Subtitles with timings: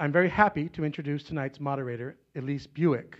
[0.00, 3.14] I'm very happy to introduce tonight's moderator, Elise Buik.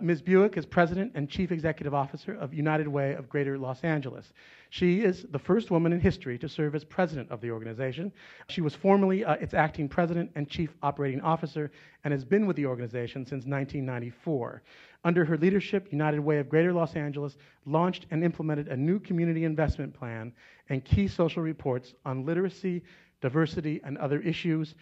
[0.00, 0.22] Ms.
[0.22, 4.32] Buik is President and Chief Executive Officer of United Way of Greater Los Angeles.
[4.70, 8.12] She is the first woman in history to serve as president of the organization.
[8.48, 11.72] She was formerly uh, its acting president and chief operating officer
[12.04, 14.62] and has been with the organization since 1994.
[15.04, 17.36] Under her leadership, United Way of Greater Los Angeles
[17.66, 20.32] launched and implemented a new community investment plan
[20.68, 22.82] and key social reports on literacy,
[23.20, 24.76] diversity, and other issues.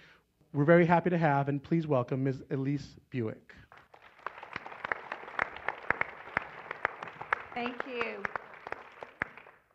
[0.52, 2.42] We're very happy to have, and please welcome Ms.
[2.50, 3.54] Elise Buik.
[7.54, 8.20] Thank you.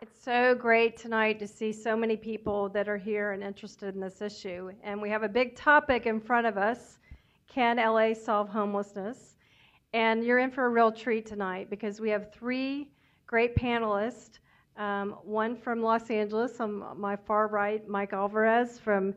[0.01, 4.01] It's so great tonight to see so many people that are here and interested in
[4.01, 4.69] this issue.
[4.83, 6.99] And we have a big topic in front of us
[7.47, 9.35] Can LA solve homelessness?
[9.93, 12.91] And you're in for a real treat tonight because we have three
[13.27, 14.39] great panelists.
[14.75, 19.13] Um, one from Los Angeles, on my far right, Mike Alvidrez from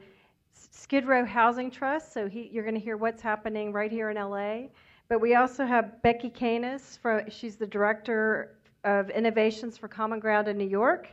[0.54, 2.12] Skid Row Housing Trust.
[2.12, 4.68] So he, you're going to hear what's happening right here in LA.
[5.08, 10.48] But we also have Becky Kanis, from, she's the director of Innovations for Common Ground
[10.48, 11.08] in New York.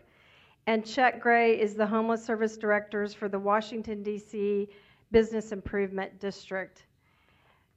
[0.67, 4.67] And Chet Grey is the Homeless Service Directors for the Washington, D.C.
[5.11, 6.83] Business Improvement District.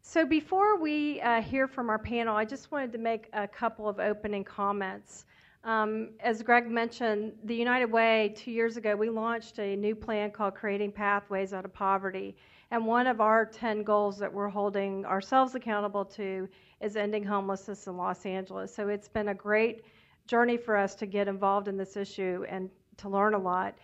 [0.01, 3.89] So before we uh, hear from our panel, I just wanted to make a couple
[3.89, 5.27] of opening comments.
[5.64, 10.31] Um, as Greg mentioned, the United Way, two years ago, we launched a new plan
[10.31, 12.37] called Creating Pathways Out of Poverty.
[12.70, 16.48] And one of our 10 goals that we're holding ourselves accountable to
[16.81, 18.75] is ending homelessness in Los Angeles.
[18.75, 19.83] So it's been a great
[20.27, 23.77] journey for us to get involved in this issue and to learn a lot.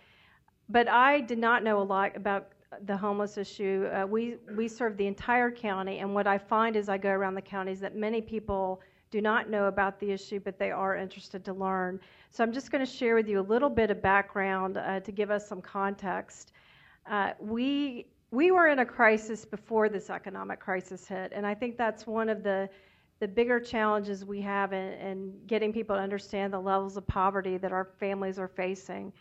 [0.69, 2.49] But I did not know a lot about
[2.85, 3.87] the homeless issue.
[3.93, 7.35] Uh, we we serve the entire county, and what I find as I go around
[7.35, 11.45] the counties that many people do not know about the issue, but they are interested
[11.45, 11.99] to learn.
[12.29, 15.11] So I'm just going to share with you a little bit of background uh, to
[15.11, 16.51] give us some context.
[17.09, 21.77] Uh, we we were in a crisis before this economic crisis hit, and I think
[21.77, 22.69] that's one of the
[23.19, 27.57] the bigger challenges we have in, in getting people to understand the levels of poverty
[27.57, 29.13] that our families are facing.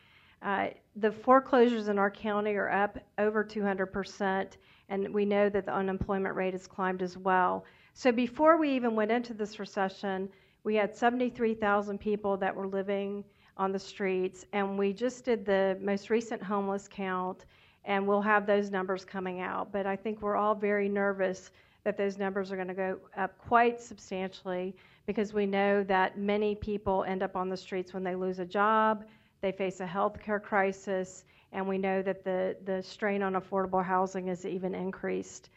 [0.43, 4.49] Uh, the foreclosures in our county are up over 200%,
[4.89, 7.65] and we know that the unemployment rate has climbed as well.
[7.95, 10.29] So before we even went into this recession,
[10.65, 13.25] we had 73,000 people that were living
[13.57, 17.45] on the streets, and we just did the most recent homeless count,
[17.85, 19.71] and we'll have those numbers coming out.
[19.71, 21.51] But I think we're all very nervous
[21.85, 24.75] that those numbers are going to go up quite substantially
[25.07, 28.45] because we know that many people end up on the streets when they lose a
[28.45, 29.05] job,
[29.43, 33.83] they face a health care crisis, and we know that the, the strain on affordable
[33.85, 35.49] housing is even increased.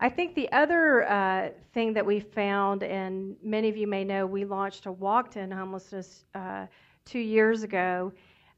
[0.00, 4.26] I think the other uh, thing that we found, and many of you may know,
[4.26, 6.66] we launched a walk to end homelessness uh,
[7.04, 8.12] two years ago,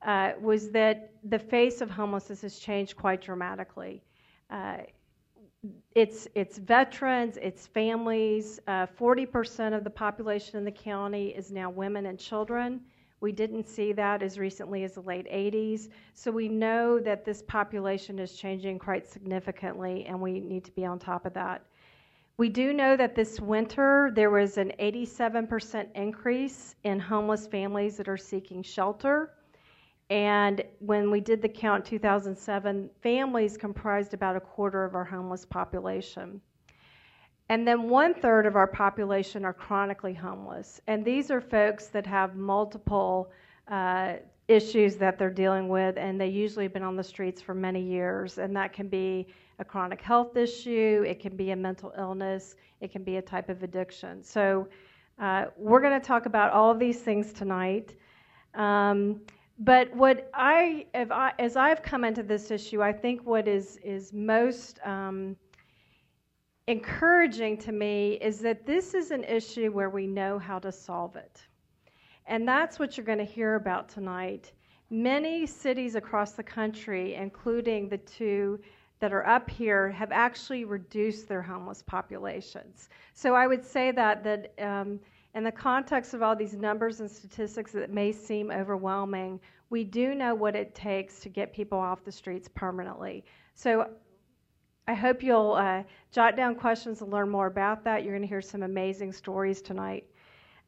[0.07, 4.03] uh, was that the face of homelessness has changed quite dramatically.
[4.51, 4.79] Uh,
[5.95, 8.61] it's it's veterans, it's families.
[8.67, 12.81] Uh, forty percent of the population in the county is now women and children.
[13.25, 15.89] We didn't see that as recently as the late 80s.
[16.13, 20.85] So we know that this population is changing quite significantly, and we need to be
[20.85, 21.65] on top of that.
[22.37, 28.09] We do know that this winter there was an 87% increase in homeless families that
[28.09, 29.31] are seeking shelter.
[30.11, 35.47] And when we did the count 2007, families comprised about a quarter of our homeless
[35.47, 36.43] population.
[37.55, 40.81] And then one third of our population are chronically homeless.
[40.89, 43.31] And these are folks that have multiple
[43.69, 44.15] uh,
[44.49, 47.81] issues that they're dealing with, and they usually have been on the streets for many
[47.81, 48.39] years.
[48.39, 49.29] And that can be
[49.61, 53.49] a chronic health issue, it can be a mental illness, it can be a type
[53.49, 54.25] of addiction.
[54.25, 54.67] So
[55.21, 57.95] uh, we're going to talk about all of these things tonight.
[58.55, 59.21] Um,
[59.61, 64.13] but what I, I, as I've come into this issue, I think what is is
[64.13, 65.37] most um,
[66.67, 71.17] encouraging to me is that this is an issue where we know how to solve
[71.17, 71.43] it,
[72.27, 74.53] and that's what you're going to hear about tonight.
[74.91, 78.61] Many cities across the country, including the two
[79.01, 82.89] that are up here, have actually reduced their homeless populations.
[83.13, 84.53] So I would say that that.
[84.59, 85.01] Um,
[85.35, 90.15] in the context of all these numbers and statistics that may seem overwhelming, we do
[90.15, 93.25] know what it takes to get people off the streets permanently.
[93.55, 93.91] So
[94.87, 95.83] I hope you'll uh,
[96.13, 98.05] jot down questions and learn more about that.
[98.05, 100.05] You're going to hear some amazing stories tonight.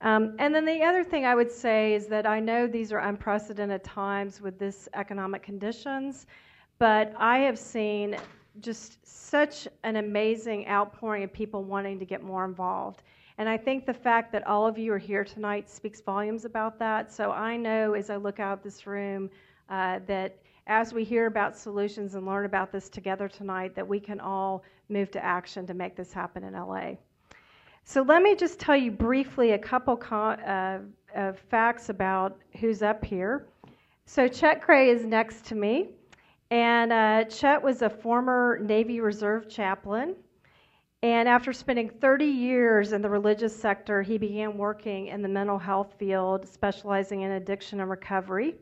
[0.00, 2.98] Um, and then the other thing I would say is that I know these are
[2.98, 6.26] unprecedented times with this economic conditions,
[6.78, 8.16] but I have seen
[8.60, 13.02] just such an amazing outpouring of people wanting to get more involved.
[13.38, 16.78] And I think the fact that all of you are here tonight speaks volumes about
[16.78, 17.12] that.
[17.12, 19.28] So I know as I look out this room
[19.68, 24.00] uh, that as we hear about solutions and learn about this together tonight, that we
[24.00, 26.92] can all move to action to make this happen in LA.
[27.84, 30.78] So let me just tell you briefly a couple uh,
[31.14, 33.46] of facts about who's up here.
[34.06, 35.90] So Chet Grey is next to me,
[36.50, 40.16] and uh, Chet was a former Navy Reserve chaplain.
[41.02, 45.58] And after spending 30 years in the religious sector, he began working in the mental
[45.58, 48.56] health field, specializing in addiction and recovery.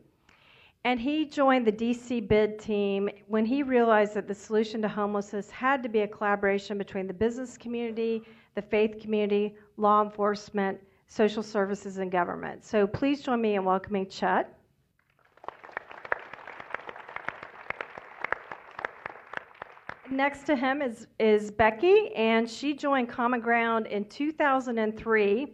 [0.85, 5.49] And he joined the DC bid team when he realized that the solution to homelessness
[5.49, 8.21] had to be a collaboration between the business community,
[8.53, 12.63] the faith community, law enforcement, social services, and government.
[12.63, 14.55] So please join me in welcoming Chet.
[20.11, 25.47] Next to him is, is Becky, and she joined Common Ground in 2003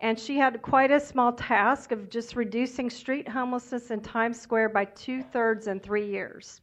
[0.00, 4.70] and she had quite a small task of just reducing street homelessness in Times Square
[4.70, 6.60] by two thirds in three years.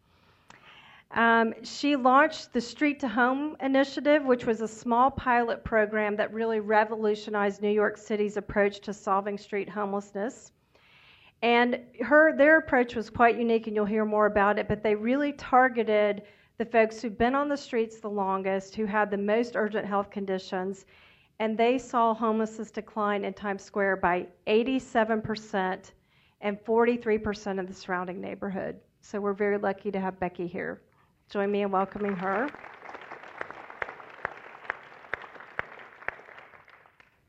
[1.11, 6.33] Um, she launched the Street to Home initiative, which was a small pilot program that
[6.33, 10.51] really revolutionized New York City's approach to solving street homelessness.
[11.41, 14.67] And her, their approach was quite unique, and you'll hear more about it.
[14.67, 16.23] But they really targeted
[16.57, 20.09] the folks who've been on the streets the longest, who had the most urgent health
[20.09, 20.85] conditions,
[21.39, 25.91] and they saw homelessness decline in Times Square by 87%
[26.41, 28.79] and 43% of the surrounding neighborhood.
[29.01, 30.81] So we're very lucky to have Becky here.
[31.29, 32.47] Join me in welcoming her.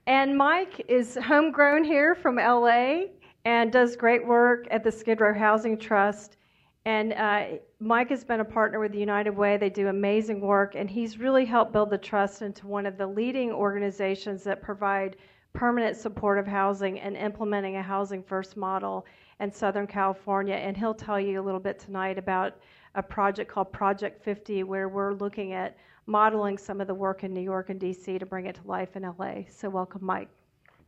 [0.06, 3.06] And Mike is homegrown here from LA
[3.44, 6.36] and does great work at the Skid Row Housing Trust.
[6.84, 7.44] And uh,
[7.78, 9.58] Mike has been a partner with the United Way.
[9.58, 13.06] They do amazing work, and he's really helped build the trust into one of the
[13.06, 15.16] leading organizations that provide
[15.52, 19.04] permanent supportive housing and implementing a housing first model
[19.40, 20.54] in Southern California.
[20.54, 22.54] And he'll tell you a little bit tonight about
[22.94, 25.76] a project called Project 50, where we're looking at
[26.06, 28.96] modeling some of the work in New York and DC to bring it to life
[28.96, 29.42] in LA.
[29.50, 30.30] So, welcome, Mike.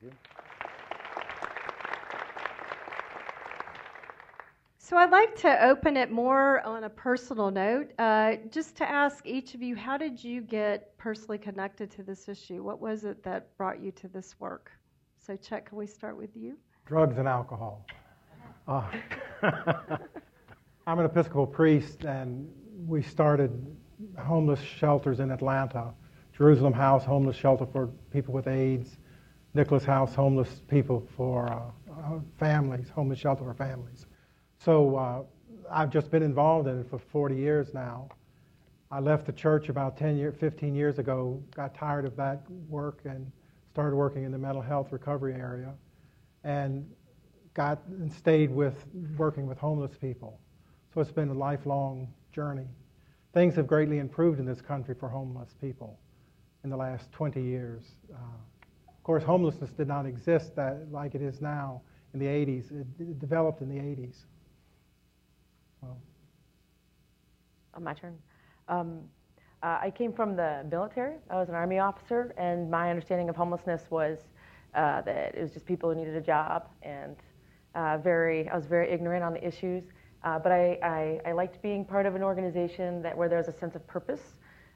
[0.01, 0.38] Thank you.
[4.89, 9.27] So I'd like to open it more on a personal note, uh, just to ask
[9.27, 12.63] each of you, how did you get personally connected to this issue?
[12.63, 14.71] What was it that brought you to this work?
[15.19, 16.57] So, Chet, can we start with you?
[16.87, 17.85] Drugs and alcohol.
[18.67, 18.91] Uh,
[20.87, 22.51] I'm an Episcopal priest, and
[22.87, 23.77] we started
[24.17, 25.93] homeless shelters in Atlanta.
[26.33, 28.97] Jerusalem House, homeless shelter for people with AIDS.
[29.53, 34.07] Nicholas House, homeless people for uh, families, homeless shelter for families.
[34.59, 35.23] So uh,
[35.71, 38.09] I've just been involved in it for 40 years now.
[38.91, 43.01] I left the church about 10 year, 15 years ago, got tired of that work
[43.05, 43.31] and
[43.71, 45.75] started working in the mental health recovery area
[46.43, 46.89] and
[47.55, 50.41] got and stayed with working with homeless people.
[50.95, 52.67] So it's been a lifelong journey.
[53.35, 55.99] Things have greatly improved in this country for homeless people
[56.65, 57.83] in the last 20 years.
[58.13, 58.17] Uh,
[58.89, 61.83] of course, homelessness did not exist that, like it is now
[62.15, 62.73] in the 80s.
[62.73, 64.25] It, it developed in the 80s.
[65.85, 65.97] Oh,
[67.83, 68.17] my turn.
[68.69, 69.01] Um,
[69.63, 71.17] uh, I came from the military.
[71.31, 74.19] I was an Army officer, and my understanding of homelessness was
[74.75, 77.17] uh, that it was just people who needed a job, and
[77.75, 79.85] uh, very, I was very ignorant on the issues.
[80.25, 83.47] Uh, but I, I, I, liked being part of an organization that where there was
[83.47, 84.21] a sense of purpose.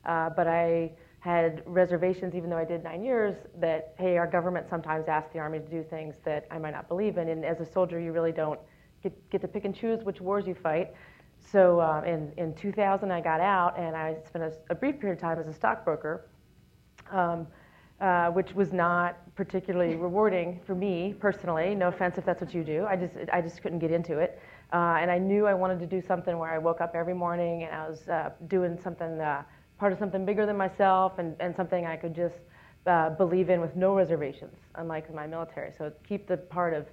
[0.04, 4.68] Uh, but I had reservations, even though I did nine years, that hey, our government
[4.68, 7.60] sometimes asks the Army to do things that I might not believe in, and as
[7.60, 8.58] a soldier, you really don't
[9.02, 10.92] get, get to pick and choose which wars you fight.
[11.50, 15.16] So uh, in, in 2000, I got out and I spent a, a brief period
[15.16, 16.28] of time as a stockbroker,
[17.10, 17.46] um,
[18.00, 21.74] uh, which was not particularly rewarding for me personally.
[21.74, 22.86] No offense if that's what you do.
[22.88, 24.40] I just, I just couldn't get into it.
[24.72, 27.64] Uh, and I knew I wanted to do something where I woke up every morning
[27.64, 29.42] and I was uh, doing something, uh,
[29.78, 32.36] part of something bigger than myself and, and something I could just
[32.86, 35.72] uh, believe in with no reservations, unlike my military.
[35.76, 36.86] So keep the part of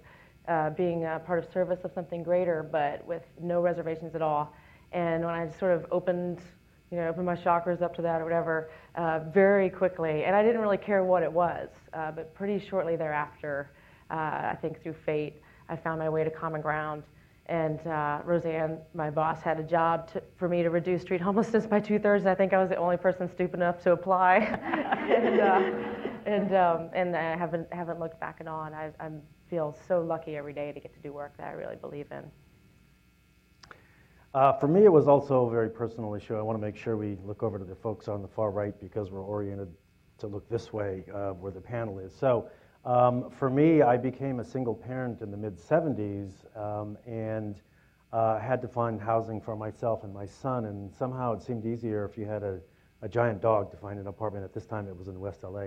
[0.50, 4.53] uh, being a part of service of something greater, but with no reservations at all.
[4.91, 6.39] And when I sort of opened,
[6.91, 10.41] you know, opened my chakras up to that or whatever, uh, very quickly, and I
[10.41, 13.70] didn't really care what it was, uh, but pretty shortly thereafter,
[14.10, 15.36] uh, I think through fate,
[15.70, 17.03] I found my way to common ground.
[17.50, 21.65] And uh, Rosanne, my boss, had a job to, for me to reduce street homelessness
[21.65, 22.27] by two thirds.
[22.27, 25.72] I think I was the only person stupid enough to apply, and uh,
[26.27, 28.65] and um, and I haven't haven't looked back at all.
[28.65, 31.51] And I, I'm feel so lucky every day to get to do work that I
[31.53, 32.24] really believe in.
[34.36, 36.36] Uh, for me, it was also a very personal issue.
[36.36, 38.79] I want to make sure we look over to the folks on the far right
[38.79, 39.70] because we're oriented
[40.20, 42.13] to look this way uh, where the panel is.
[42.15, 42.48] So,
[42.86, 47.59] um, for me, I became a single parent in the mid 70s, um, and
[48.12, 52.05] uh, had to find housing for myself and my son, and somehow it seemed easier
[52.05, 52.59] if you had a,
[53.01, 54.43] a giant dog to find an apartment.
[54.43, 55.65] At this time, it was in West LA,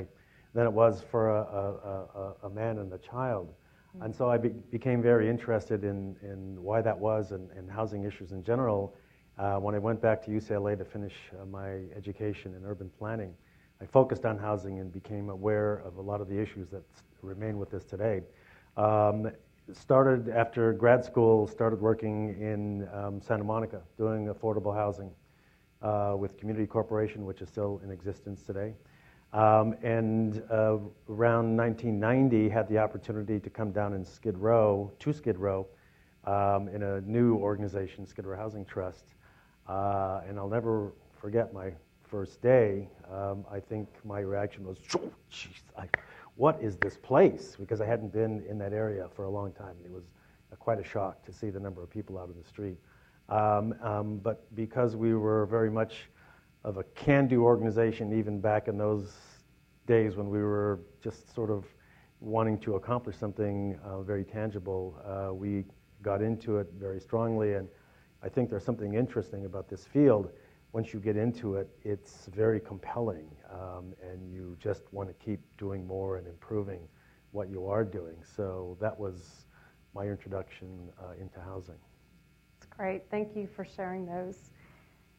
[0.55, 3.53] than it was for a, a, a, man and a child.
[3.95, 4.07] Mm-hmm.
[4.07, 8.05] And so I be, became very interested in, in why that was and, and housing
[8.05, 8.95] issues in general
[9.39, 13.35] uh, when I went back to UCLA to finish uh, my education in urban planning.
[13.83, 16.85] I focused on housing and became aware of a lot of the issues that
[17.21, 18.23] remain with us today.
[18.77, 19.33] Um,
[19.73, 25.11] started after grad school, started working in um, Santa Monica doing affordable housing
[25.83, 28.75] uh, with Community Corporation, which is still in existence today.
[29.33, 35.13] Um, and uh, around 1990, had the opportunity to come down in Skid Row, to
[35.13, 35.67] Skid Row,
[36.25, 39.07] um, in a new organization, Skid Row Housing Trust.
[39.69, 41.73] Uh, and I'll never forget my
[42.13, 42.87] first day.
[43.11, 44.77] Um, I think my reaction was,
[45.31, 45.89] "Jeez, I,
[46.37, 47.57] what is this place?
[47.59, 49.77] Because I hadn't been in that area for a long time.
[49.83, 50.05] It was
[50.53, 52.77] uh, quite a shock to see the number of people out in the street.
[53.31, 56.11] Um, um, but because we were very much
[56.65, 59.17] of a can do organization, even back in those
[59.87, 61.65] days when we were just sort of
[62.21, 65.65] wanting to accomplish something uh, very tangible, uh, we
[66.03, 67.55] got into it very strongly.
[67.55, 67.69] And
[68.23, 70.31] I think there's something interesting about this field
[70.73, 75.41] once you get into it, it's very compelling, um, and you just want to keep
[75.59, 76.81] doing more and improving
[77.33, 78.17] what you are doing.
[78.37, 79.47] So that was
[79.95, 81.77] my introduction uh, into housing.
[82.59, 83.03] That's great.
[83.11, 84.51] Thank you for sharing those.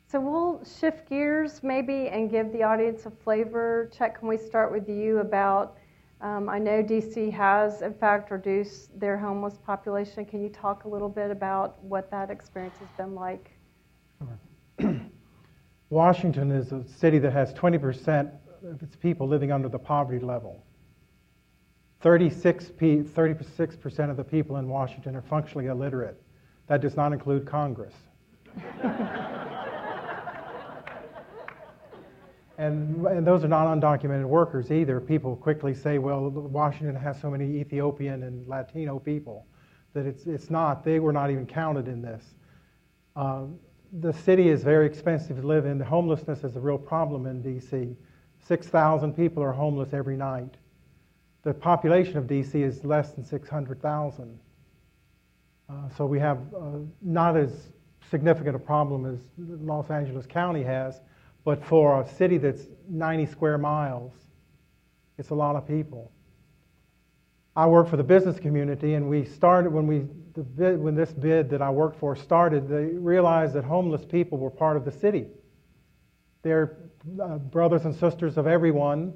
[0.08, 3.90] So we'll shift gears maybe and give the audience a flavor.
[3.96, 5.78] Chuck, can we start with you about?
[6.22, 10.26] Um, I know DC has, in fact, reduced their homeless population.
[10.26, 13.52] Can you talk a little bit about what that experience has been like?
[14.20, 14.40] Sure.
[15.94, 18.32] Washington is a city that has 20%
[18.66, 20.66] of its people living under the poverty level.
[22.02, 26.20] 36 percent of the people in Washington are functionally illiterate.
[26.68, 27.94] That does not include Congress.
[32.58, 35.00] and, and those are not undocumented workers either.
[35.00, 39.46] People quickly say, well, Washington has so many Ethiopian and Latino people
[39.94, 40.84] that it's, it's not.
[40.84, 42.34] They were not even counted in this.
[43.16, 43.60] Um,
[44.00, 45.80] the city is very expensive to live in.
[45.80, 47.96] Homelessness is a real problem in D.C.
[48.46, 50.56] 6,000 people are homeless every night.
[51.44, 52.62] The population of D.C.
[52.62, 54.40] is less than 600,000.
[55.70, 57.70] Uh, so we have uh, not as
[58.10, 61.00] significant a problem as Los Angeles County has,
[61.46, 64.14] but for a city that's 90 square miles,
[65.18, 66.12] it's a lot of people.
[67.56, 71.12] I work for the business community, and we started when we the bid, when this
[71.12, 72.68] bid that I worked for started.
[72.68, 75.28] They realized that homeless people were part of the city.
[76.42, 76.78] They're
[77.22, 79.14] uh, brothers and sisters of everyone.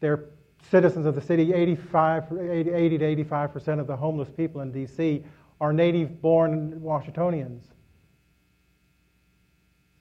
[0.00, 0.26] They're
[0.70, 1.52] citizens of the city.
[1.52, 5.24] 85, 80, 80 to 85 percent of the homeless people in D.C.
[5.60, 7.64] are native-born Washingtonians.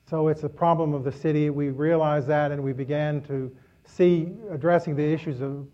[0.10, 1.50] So it's a problem of the city.
[1.50, 3.55] We realized that, and we began to
[3.86, 5.67] see addressing the issues of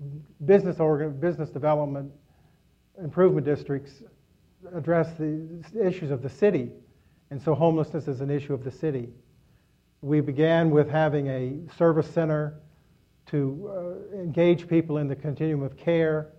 [0.45, 2.11] business organ, business development
[3.03, 4.03] improvement districts
[4.73, 6.71] address the issues of the city.
[7.29, 9.09] And so homelessness is an issue of the city.
[10.01, 12.59] We began with having a service center
[13.27, 13.71] to
[14.13, 16.29] uh, engage people in the continuum of care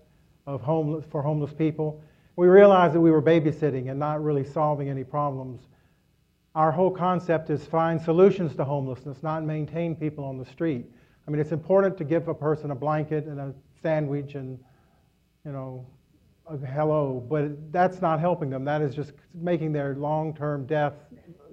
[0.46, 2.02] of homeless, for homeless people.
[2.36, 5.66] We realized that we were babysitting and not really solving any problems.
[6.54, 10.86] Our whole concept is find solutions to homelessness, not maintain people on the street.
[11.26, 14.58] I mean, it's important to give a person a blanket and a sandwich and,
[15.44, 15.86] you know,
[16.56, 18.64] hello, but that's not helping them.
[18.64, 20.94] That is just making their long term death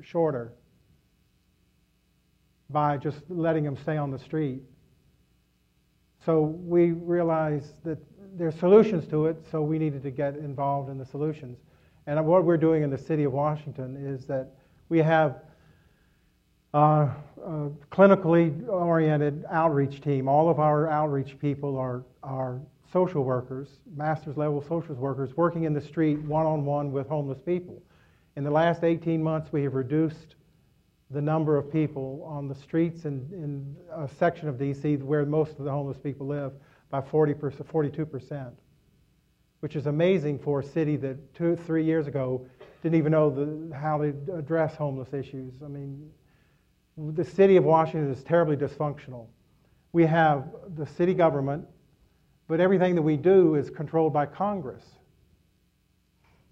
[0.02, 0.54] shorter
[2.70, 4.62] by just letting them stay on the street.
[6.26, 8.00] So we realized that
[8.38, 11.58] there's solutions to it, so we needed to get involved in the solutions.
[12.08, 14.52] And what we're doing in the city of Washington is that
[14.90, 15.42] we have
[16.74, 17.10] uh,
[17.44, 20.28] a clinically oriented outreach team.
[20.28, 22.60] All of our outreach people are, are
[22.96, 27.40] social workers, master's level social workers, working in the street one on one with homeless
[27.46, 27.84] people.
[28.38, 30.36] In the last 18 months, we have reduced
[31.12, 34.96] the number of people on the streets in, in a section of D.C.
[34.96, 36.54] where most of the homeless people live
[36.90, 37.36] by 40%,
[37.66, 38.54] 42%,
[39.60, 42.48] which is amazing for a city that two, three years ago
[42.82, 45.56] didn't even know the, how to address homeless issues.
[45.62, 46.10] I mean,
[46.98, 49.28] the city of Washington is terribly dysfunctional.
[49.92, 50.46] We have
[50.78, 51.66] the city government,
[52.48, 54.84] but everything that we do is controlled by Congress.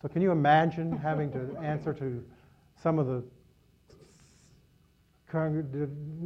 [0.01, 2.23] So, can you imagine having to answer to
[2.81, 3.23] some of the.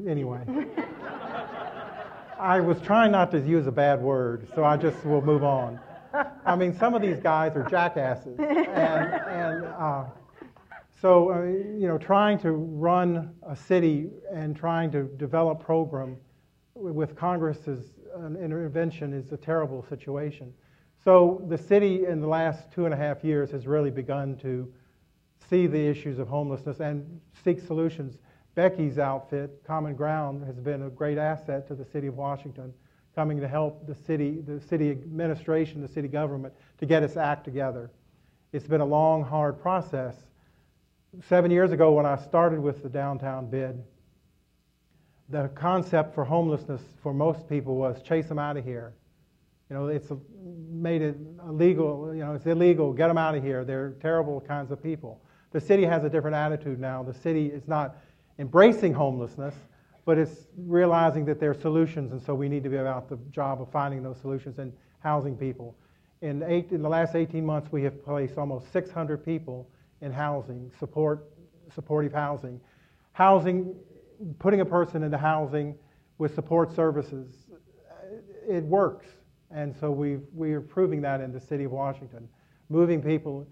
[0.08, 0.44] Anyway.
[2.40, 5.80] I was trying not to use a bad word, so I just will move on.
[6.46, 8.38] I mean, some of these guys are jackasses.
[8.40, 10.06] And, and uh,
[11.02, 16.18] So, uh, you know, trying to run a city and trying to develop program
[16.74, 17.16] with
[18.18, 20.54] Congress's intervention is a terrible situation.
[21.04, 24.72] So the city in the last two and a half years has really begun to
[25.50, 28.18] see the issues of homelessness and seek solutions.
[28.56, 32.74] Becky's outfit, Common Ground, has been a great asset to the city of Washington,
[33.14, 37.46] coming to help the city, the city administration, the city government to get its act
[37.46, 37.92] together.
[38.52, 40.16] It's been a long, hard process.
[41.28, 43.84] Seven years ago, when I started with the downtown bid,
[45.30, 48.94] the concept for homelessness for most people was chase them out of here.
[49.70, 50.12] You know, it's
[50.70, 52.14] made it illegal.
[52.14, 52.94] You know, it's illegal.
[52.94, 53.66] Get them out of here.
[53.66, 55.22] They're terrible kinds of people.
[55.52, 57.04] The city has a different attitude now.
[57.04, 57.98] The city is not
[58.40, 59.56] embracing homelessness,
[60.06, 63.18] but it's realizing that there are solutions, and so we need to be about the
[63.32, 65.76] job of finding those solutions and housing people.
[66.22, 69.70] In, eight, in the last 18 months, we have placed almost 600 people
[70.02, 71.30] in housing, support,
[71.74, 72.60] supportive housing.
[73.14, 73.76] Housing,
[74.40, 75.76] putting a person into housing
[76.18, 77.46] with support services,
[78.48, 79.08] it works.
[79.52, 82.28] And so we we are proving that in the city of Washington,
[82.70, 83.48] moving people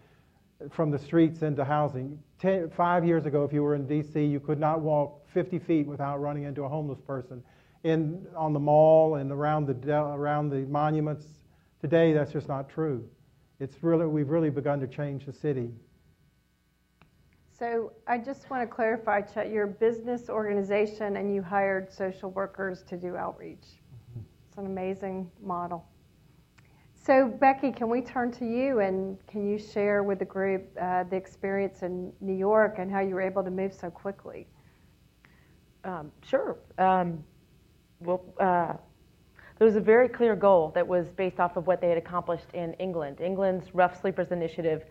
[0.71, 2.19] from the streets into housing.
[2.39, 5.87] Ten, five years ago, if you were in D.C., you could not walk 50 feet
[5.87, 7.43] without running into a homeless person.
[7.83, 11.25] In, on the mall and around the, around the monuments,
[11.79, 13.07] today that's just not true.
[13.59, 15.69] It's really, we've really begun to change the city.
[17.57, 22.31] So I just want to clarify, Chet, you're a business organization and you hired social
[22.31, 23.65] workers to do outreach.
[24.49, 25.85] It's an amazing model.
[26.93, 31.03] So, Becky, can we turn to you and can you share with the group uh,
[31.03, 34.47] the experience in New York and how you were able to move so quickly?
[35.85, 36.57] Um, sure.
[36.77, 37.23] Um,
[38.01, 38.73] well, uh,
[39.59, 42.51] there was a very clear goal that was based off of what they had accomplished
[42.53, 43.21] in England.
[43.21, 44.83] England's Rough Sleepers Initiative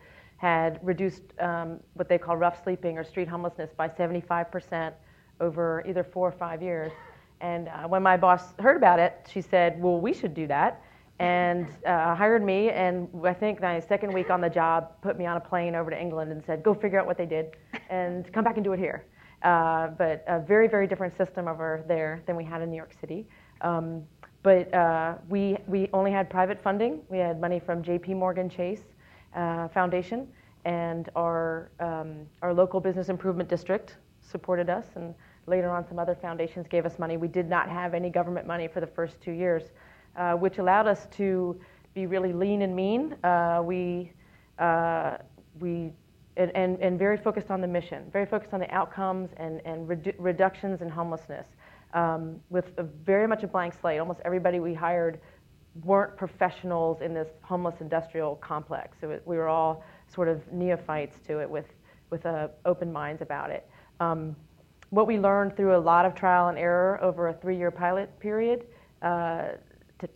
[0.44, 4.92] had reduced um, what they call rough sleeping or street homelessness by 75%
[5.40, 6.92] over either four or five years.
[7.40, 10.82] And uh, when my boss heard about it, she said, Well, we should do that.
[11.18, 15.24] And uh, hired me, and I think my second week on the job, put me
[15.24, 17.56] on a plane over to England and said, Go figure out what they did
[17.88, 19.06] and come back and do it here.
[19.40, 22.92] Uh, but a very, very different system over there than we had in New York
[23.00, 23.26] City.
[23.62, 24.02] Um,
[24.42, 27.00] but uh, we, we only had private funding.
[27.08, 28.82] We had money from JP Morgan Chase
[29.34, 30.28] uh, Foundation,
[30.64, 34.86] and our, um, our local business improvement district supported us.
[34.96, 35.14] And
[35.46, 37.16] Later on, some other foundations gave us money.
[37.16, 39.64] We did not have any government money for the first two years,
[40.16, 41.60] uh, which allowed us to
[41.92, 43.14] be really lean and mean.
[43.22, 44.12] Uh, we,
[44.58, 45.18] uh,
[45.60, 45.92] we
[46.36, 49.86] and, and, and, very focused on the mission, very focused on the outcomes and, and
[49.86, 51.46] redu- reductions in homelessness.
[51.92, 54.00] Um, with very much a blank slate.
[54.00, 55.20] Almost everybody we hired
[55.84, 58.96] weren't professionals in this homeless industrial complex.
[59.00, 61.66] So we were all sort of neophytes to it with,
[62.10, 63.68] with uh, open minds about it.
[64.00, 64.36] Um,
[64.90, 68.18] what we learned through a lot of trial and error over a three year pilot
[68.20, 68.66] period,
[69.02, 69.48] uh,
[69.98, 70.08] to,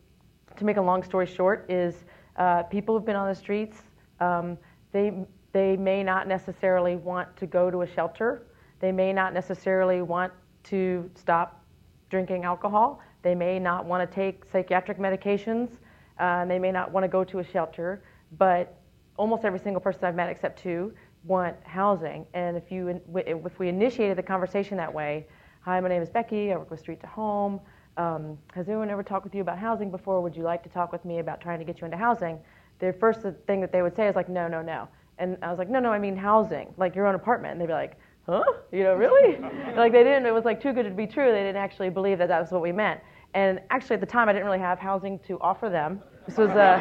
[0.57, 2.05] to make a long story short, is
[2.37, 3.79] uh, people who've been on the streets,
[4.21, 4.57] um,
[4.93, 5.13] they,
[5.53, 8.47] they may not necessarily want to go to a shelter.
[8.81, 10.33] They may not necessarily want
[10.65, 11.65] to stop
[12.11, 13.01] drinking alcohol.
[13.23, 15.71] They may not want to take psychiatric medications.
[16.19, 18.03] Uh, they may not want to go to a shelter.
[18.39, 18.78] But
[19.19, 22.25] almost every single person I've met, except two, want housing.
[22.33, 25.27] And if you if we initiated the conversation that way,
[25.61, 26.53] hi, my name is Becky.
[26.53, 27.61] I work with Street to Home.
[27.99, 30.21] Um, has anyone ever talked with you about housing before?
[30.23, 32.39] Would you like to talk with me about trying to get you into housing?
[32.79, 34.89] The first thing that they would say is like, no, no, no.
[35.19, 37.53] And I was like, no, no, I mean housing, like your own apartment.
[37.53, 38.45] And they'd be like, huh?
[38.71, 39.37] You know, really?
[39.77, 40.27] like they didn't.
[40.27, 41.33] It was like too good to be true.
[41.33, 43.01] They didn't actually believe that that was what we meant.
[43.35, 46.01] And actually, at the time, I didn't really have housing to offer them.
[46.29, 46.75] This was a,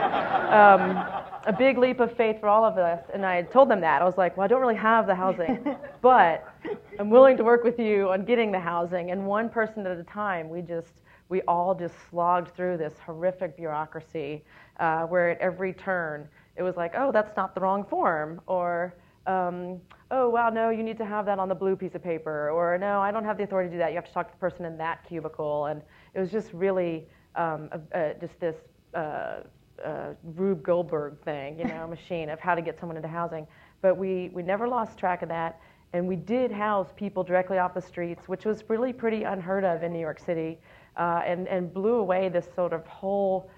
[0.51, 0.97] um,
[1.45, 3.01] a big leap of faith for all of us.
[3.13, 4.01] And I told them that.
[4.01, 6.53] I was like, well, I don't really have the housing, but
[6.99, 9.11] I'm willing to work with you on getting the housing.
[9.11, 10.91] And one person at a time, we just,
[11.29, 14.43] we all just slogged through this horrific bureaucracy
[14.81, 18.41] uh, where at every turn, it was like, oh, that's not the wrong form.
[18.47, 18.95] Or,
[19.27, 19.79] um,
[20.11, 22.49] oh, wow, no, you need to have that on the blue piece of paper.
[22.49, 23.91] Or, no, I don't have the authority to do that.
[23.91, 25.67] You have to talk to the person in that cubicle.
[25.67, 25.81] And
[26.13, 27.07] it was just really
[27.37, 28.57] um, a, a, just this
[28.93, 29.41] uh,
[29.83, 33.47] uh, Rube Goldberg thing, you know, machine of how to get someone into housing.
[33.81, 35.59] But we, we never lost track of that.
[35.93, 39.83] And we did house people directly off the streets, which was really pretty unheard of
[39.83, 40.57] in New York City,
[40.97, 43.49] uh, and, and blew away this sort of whole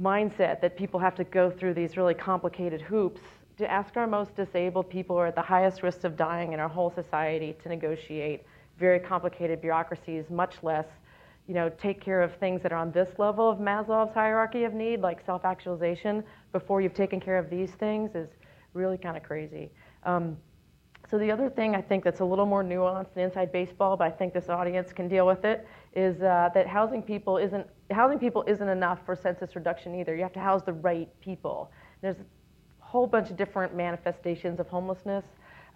[0.00, 3.20] mindset that people have to go through these really complicated hoops
[3.58, 6.60] to ask our most disabled people who are at the highest risk of dying in
[6.60, 8.42] our whole society to negotiate
[8.78, 10.86] very complicated bureaucracies, much less
[11.48, 14.74] you know, take care of things that are on this level of Maslow's hierarchy of
[14.74, 18.28] need, like self-actualization, before you've taken care of these things is
[18.74, 19.70] really kind of crazy.
[20.04, 20.36] Um,
[21.10, 24.06] So the other thing I think that's a little more nuanced than inside baseball, but
[24.06, 28.18] I think this audience can deal with it, is uh, that housing people isn't housing
[28.18, 30.14] people isn't enough for census reduction either.
[30.14, 31.70] You have to house the right people.
[32.00, 32.24] There's a
[32.92, 35.26] whole bunch of different manifestations of homelessness.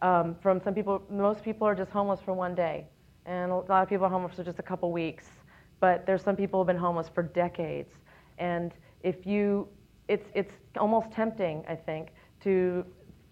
[0.00, 2.86] Um, from some people, most people are just homeless for one day,
[3.26, 5.26] and a lot of people are homeless for just a couple weeks.
[5.80, 7.92] But there's some people who've been homeless for decades,
[8.38, 9.68] and if you,
[10.08, 12.08] it's it's almost tempting, I think,
[12.42, 12.84] to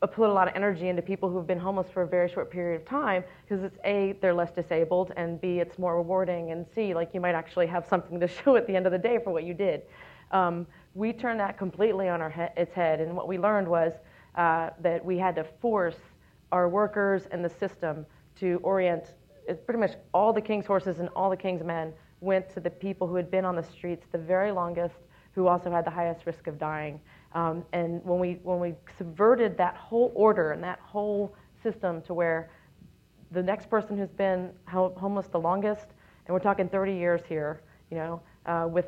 [0.06, 2.80] put a lot of energy into people who've been homeless for a very short period
[2.80, 6.94] of time because it's a they're less disabled and b it's more rewarding and c
[6.94, 9.32] like you might actually have something to show at the end of the day for
[9.32, 9.82] what you did.
[10.30, 13.92] Um, we turned that completely on he- its head and what we learned was
[14.34, 15.98] uh, that we had to force
[16.52, 18.04] our workers and the system
[18.36, 19.14] to orient
[19.66, 21.92] pretty much all the king's horses and all the king's men
[22.24, 24.96] went to the people who had been on the streets the very longest
[25.34, 27.00] who also had the highest risk of dying
[27.34, 32.14] um, and when we, when we subverted that whole order and that whole system to
[32.14, 32.50] where
[33.32, 35.88] the next person who's been ho- homeless the longest,
[36.26, 38.86] and we're talking 30 years here, you know, uh, with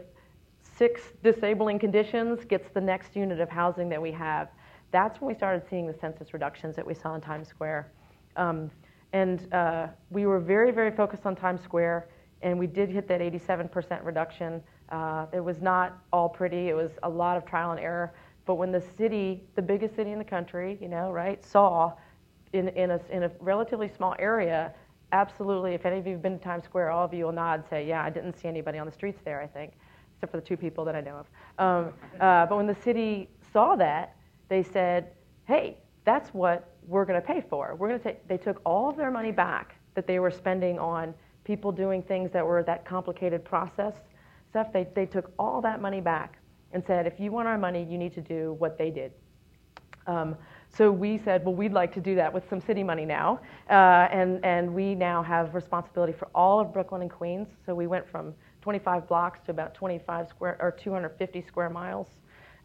[0.62, 4.48] six disabling conditions, gets the next unit of housing that we have.
[4.92, 7.90] That's when we started seeing the census reductions that we saw in Times Square.
[8.36, 8.70] Um,
[9.12, 12.08] and uh, we were very, very focused on Times Square,
[12.42, 14.62] and we did hit that 87% reduction.
[14.90, 18.14] Uh, it was not all pretty, it was a lot of trial and error.
[18.44, 21.92] But when the city, the biggest city in the country, you know, right, saw
[22.52, 24.72] in, in, a, in a relatively small area,
[25.12, 27.60] absolutely, if any of you have been to Times Square, all of you will nod
[27.60, 29.72] and say, yeah, I didn't see anybody on the streets there, I think,
[30.14, 31.26] except for the two people that I know of.
[31.58, 34.16] Um, uh, but when the city saw that,
[34.48, 35.10] they said,
[35.46, 37.74] hey, that's what we're going to pay for.
[37.74, 40.78] We're going to take, they took all of their money back that they were spending
[40.78, 41.14] on
[41.46, 43.94] people doing things that were that complicated process
[44.50, 44.72] stuff.
[44.72, 46.38] They, they took all that money back
[46.72, 49.12] and said, if you want our money, you need to do what they did.
[50.08, 50.36] Um,
[50.68, 53.40] so we said, well, we'd like to do that with some city money now.
[53.70, 57.48] Uh, and, and we now have responsibility for all of Brooklyn and Queens.
[57.64, 62.08] So we went from 25 blocks to about 25 square or 250 square miles.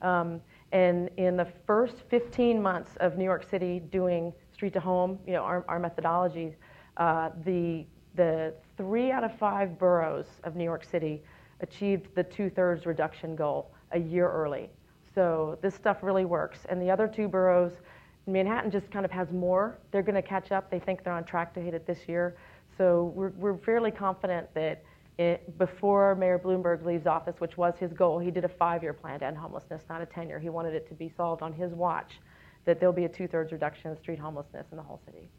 [0.02, 0.42] Um,
[0.72, 5.34] and in the first 15 months of New York City doing street to home, you
[5.34, 6.56] know, our, our methodology,
[6.98, 7.86] uh, the,
[8.16, 11.22] the three out of five boroughs of New York City
[11.62, 14.70] achieved the two thirds reduction goal a year early.
[15.14, 16.60] So this stuff really works.
[16.70, 17.74] And the other two boroughs,
[18.28, 19.78] Manhattan just kind of has more.
[19.92, 20.70] They're going to catch up.
[20.70, 22.36] They think they're on track to hit it this year.
[22.78, 24.84] So we're, we're fairly confident that
[25.18, 28.94] it, before Mayor Bloomberg leaves office, which was his goal, he did a five year
[28.94, 30.40] plan to end homelessness, not a 10 year.
[30.40, 32.20] He wanted it to be solved on his watch,
[32.66, 35.30] that there'll be a two thirds reduction in street homelessness in the whole city.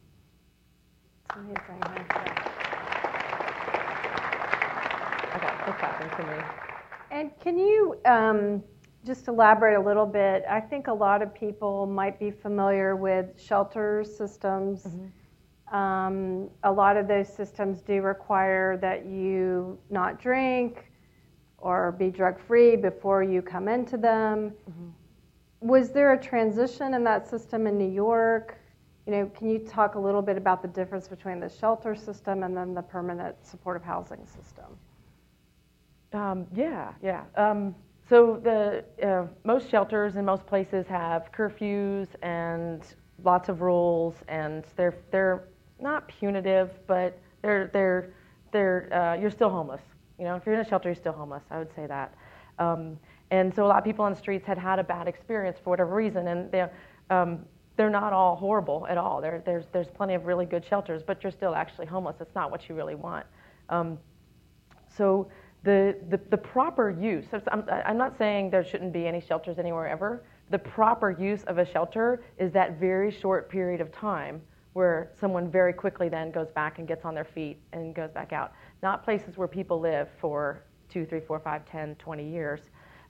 [5.67, 6.43] That's happened to me.
[7.11, 8.63] And can you um,
[9.05, 10.45] just elaborate a little bit?
[10.49, 14.85] I think a lot of people might be familiar with shelter systems.
[14.85, 15.75] Mm-hmm.
[15.75, 20.91] Um, a lot of those systems do require that you not drink
[21.59, 24.53] or be drug free before you come into them.
[24.69, 25.69] Mm-hmm.
[25.69, 28.59] Was there a transition in that system in New York?
[29.07, 32.43] You know, can you talk a little bit about the difference between the shelter system
[32.43, 34.77] and then the permanent supportive housing system?
[36.13, 37.25] Um, yeah, yeah.
[37.37, 37.75] Um,
[38.09, 42.83] so the uh, most shelters in most places have curfews and
[43.25, 45.45] lots of rules, and they're they're
[45.81, 48.13] not punitive, but they're they're
[48.53, 49.81] they're uh, you're still homeless.
[50.19, 51.43] You know, if you're in a shelter, you're still homeless.
[51.51, 52.15] I would say that.
[52.59, 52.99] Um,
[53.31, 55.71] and so a lot of people on the streets had had a bad experience for
[55.71, 56.67] whatever reason, and they
[57.09, 57.41] um,
[57.77, 59.21] they're not all horrible at all.
[59.23, 62.17] There, there's there's plenty of really good shelters, but you're still actually homeless.
[62.21, 63.25] It's not what you really want.
[63.71, 63.99] Um,
[64.95, 65.29] so
[65.65, 69.87] the, the, the proper use, I'm, I'm not saying there shouldn't be any shelters anywhere
[69.89, 70.23] ever.
[70.51, 75.51] The proper use of a shelter is that very short period of time where someone
[75.51, 78.53] very quickly then goes back and gets on their feet and goes back out.
[78.83, 82.61] Not places where people live for two, three, four, five, 10, 20 years.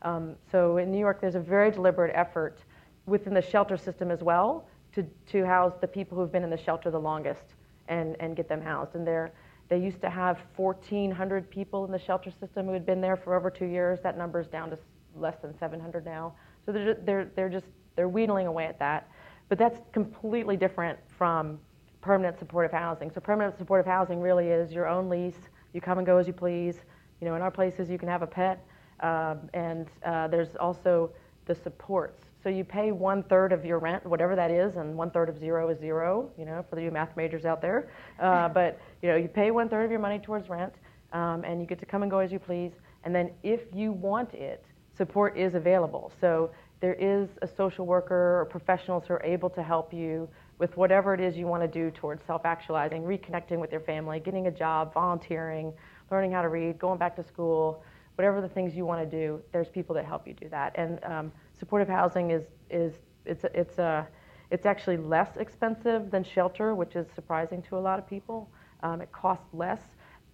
[0.02, 2.58] Um, so in New York, there's a very deliberate effort
[3.06, 6.56] within the shelter system as well to, to house the people who've been in the
[6.56, 7.54] shelter the longest
[7.88, 8.94] and, and get them housed.
[8.94, 9.32] And they're,
[9.72, 13.34] they used to have 1,400 people in the shelter system who had been there for
[13.34, 14.00] over two years.
[14.02, 14.78] That number is down to
[15.16, 16.34] less than 700 now.
[16.66, 17.64] So they're, they're, they're just
[17.96, 19.08] they're wheedling away at that.
[19.48, 21.58] But that's completely different from
[22.02, 23.10] permanent supportive housing.
[23.10, 25.48] So permanent supportive housing really is your own lease.
[25.72, 26.82] You come and go as you please.
[27.22, 28.62] You know, in our places you can have a pet,
[29.00, 31.10] um, and uh, there's also
[31.46, 32.20] the supports.
[32.42, 35.38] So you pay one third of your rent, whatever that is, and one third of
[35.38, 36.30] zero is zero.
[36.36, 37.90] You know, for the math majors out there.
[38.20, 40.72] Uh, but you know, you pay one third of your money towards rent,
[41.12, 42.72] um, and you get to come and go as you please.
[43.04, 44.64] And then, if you want it,
[44.96, 46.12] support is available.
[46.20, 46.50] So
[46.80, 50.28] there is a social worker or professionals who are able to help you
[50.58, 54.20] with whatever it is you want to do towards self actualizing, reconnecting with your family,
[54.20, 55.72] getting a job, volunteering,
[56.10, 57.82] learning how to read, going back to school,
[58.16, 60.72] whatever the things you want to do, there's people that help you do that.
[60.76, 62.94] And um, supportive housing is, is
[63.24, 64.04] it's, it's, a,
[64.50, 68.50] it's actually less expensive than shelter, which is surprising to a lot of people.
[68.82, 69.78] Um, it costs less.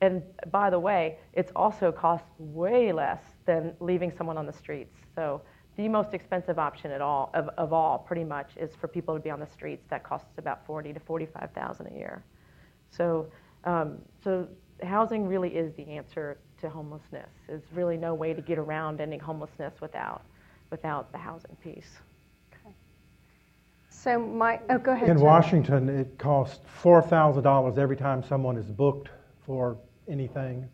[0.00, 4.96] And by the way, it's also costs way less than leaving someone on the streets.
[5.14, 5.42] So
[5.76, 9.20] the most expensive option at all of, of all pretty much is for people to
[9.20, 12.24] be on the streets that costs about 40 to 45,000 a year.
[12.90, 13.26] So
[13.64, 14.48] um, so
[14.82, 17.28] housing really is the answer to homelessness.
[17.46, 20.22] There's really no way to get around ending homelessness without
[20.70, 21.98] without the housing piece.
[22.52, 22.74] Okay.
[23.90, 25.08] So my oh go ahead.
[25.08, 25.24] In Jim.
[25.24, 29.08] Washington, it costs four thousand dollars every time someone is booked
[29.44, 29.76] for
[30.08, 30.68] anything.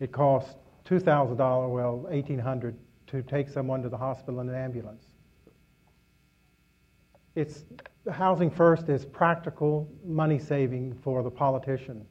[0.00, 0.54] It costs
[0.84, 2.76] two thousand dollars, well, eighteen hundred,
[3.08, 5.04] to take someone to the hospital in an ambulance.
[7.34, 7.64] It's
[8.10, 12.06] housing first is practical money saving for the politician.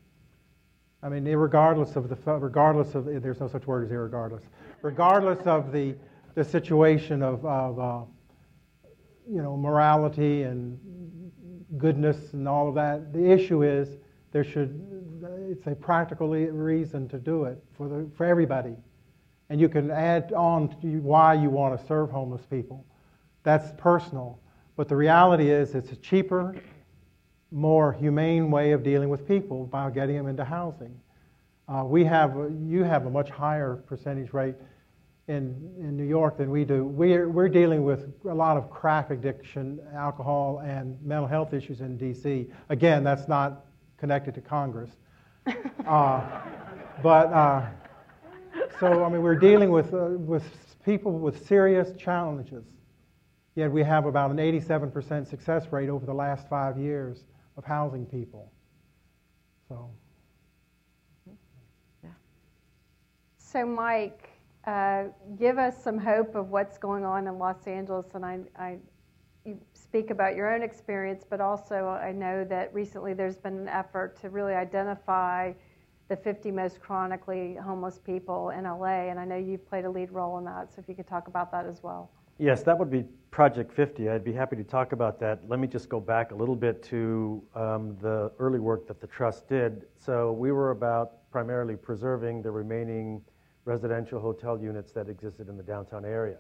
[1.02, 4.44] I mean, regardless of the regardless of there's no such word as irregardless.
[4.82, 5.96] Regardless of the
[6.36, 8.02] the situation of, of uh,
[9.28, 10.78] you know morality and
[11.78, 13.98] goodness and all of that, the issue is
[14.32, 14.82] there should
[15.50, 18.76] it's a practical reason to do it for the for everybody,
[19.50, 22.86] and you can add on to why you want to serve homeless people.
[23.44, 24.40] That's personal,
[24.76, 26.56] but the reality is it's a cheaper
[27.52, 31.00] more humane way of dealing with people by getting them into housing.
[31.68, 34.56] Uh, we have, you have a much higher percentage rate
[35.28, 36.86] in, in New York than we do.
[36.86, 41.98] We're, we're dealing with a lot of crack addiction, alcohol, and mental health issues in
[41.98, 42.48] D.C.
[42.70, 43.66] Again, that's not
[43.98, 44.92] connected to Congress.
[45.88, 46.22] uh,
[47.02, 47.66] but uh,
[48.80, 50.44] so, I mean, we're dealing with, uh, with
[50.86, 52.64] people with serious challenges.
[53.56, 57.24] Yet we have about an 87% success rate over the last five years
[57.58, 58.52] of housing people.
[59.70, 59.90] So.
[62.04, 62.10] Yeah.
[63.38, 64.35] So, Mike,
[64.66, 65.04] uh,
[65.38, 68.08] give us some hope of what's going on in Los Angeles.
[68.16, 68.78] And I, I,
[69.74, 74.20] speak about your own experience, but also I know that recently there's been an effort
[74.22, 75.54] to really identify
[76.08, 79.10] the 50 most chronically homeless people in LA.
[79.10, 80.74] And I know you've played a lead role in that.
[80.74, 82.10] So, if you could talk about that as well.
[82.38, 84.10] Yes, that would be Project 50.
[84.10, 85.48] I'd be happy to talk about that.
[85.48, 89.08] Let me just go back a little bit to um, the early work that the
[89.08, 89.86] Trust did.
[89.96, 93.22] So we were about primarily preserving the remaining
[93.66, 96.38] residential hotel units that existed in the downtown area.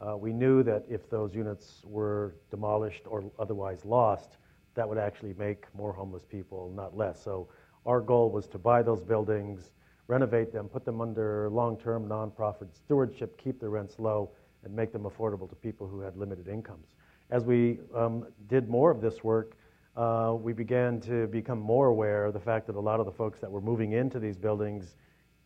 [0.00, 4.36] Uh, we knew that if those units were demolished or otherwise lost,
[4.74, 7.22] that would actually make more homeless people, not less.
[7.22, 7.48] So
[7.86, 9.72] our goal was to buy those buildings,
[10.06, 14.30] renovate them, put them under long-term nonprofit stewardship, keep the rents low,
[14.64, 16.88] and make them affordable to people who had limited incomes.
[17.30, 19.56] As we um, did more of this work,
[19.96, 23.12] uh, we began to become more aware of the fact that a lot of the
[23.12, 24.96] folks that were moving into these buildings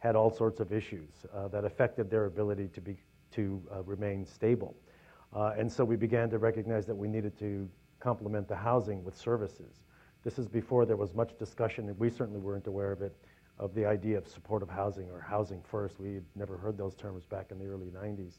[0.00, 2.96] had all sorts of issues uh, that affected their ability to, be,
[3.30, 4.74] to uh, remain stable.
[5.34, 7.68] Uh, and so we began to recognize that we needed to
[8.00, 9.82] complement the housing with services.
[10.24, 13.14] This is before there was much discussion, and we certainly weren't aware of it,
[13.58, 16.00] of the idea of supportive housing or housing first.
[16.00, 18.38] We had never heard those terms back in the early 90s.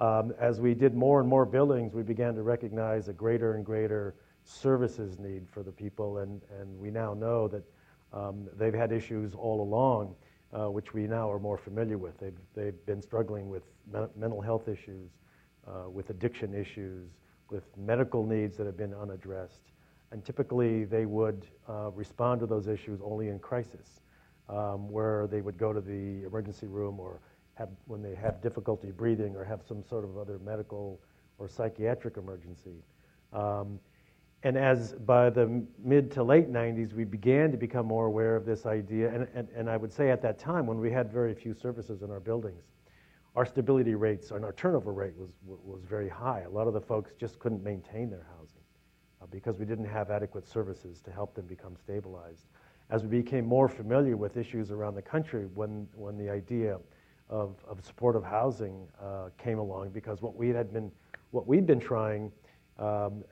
[0.00, 3.64] Um, as we did more and more buildings, we began to recognize a greater and
[3.64, 7.64] greater services need for the people, and, and we now know that
[8.12, 10.14] um, they've had issues all along,
[10.52, 12.18] uh, which we now are more familiar with.
[12.18, 15.10] They've, they've been struggling with me- mental health issues,
[15.66, 17.10] uh, with addiction issues,
[17.50, 19.62] with medical needs that have been unaddressed.
[20.10, 24.00] And typically, they would uh, respond to those issues only in crisis,
[24.48, 27.20] um, where they would go to the emergency room or
[27.54, 31.00] have, when they have difficulty breathing or have some sort of other medical
[31.38, 32.82] or psychiatric emergency.
[33.32, 33.78] Um,
[34.44, 38.44] and as by the mid to late 90s, we began to become more aware of
[38.44, 39.12] this idea.
[39.12, 42.02] And, and, and I would say at that time, when we had very few services
[42.02, 42.62] in our buildings,
[43.34, 46.42] our stability rates and our turnover rate was, was very high.
[46.42, 48.62] A lot of the folks just couldn't maintain their housing
[49.20, 52.46] uh, because we didn't have adequate services to help them become stabilized.
[52.90, 56.78] As we became more familiar with issues around the country, when, when the idea
[57.28, 60.90] of, of supportive housing uh, came along because what we had been,
[61.32, 62.32] what we'd been trying
[62.78, 63.24] um,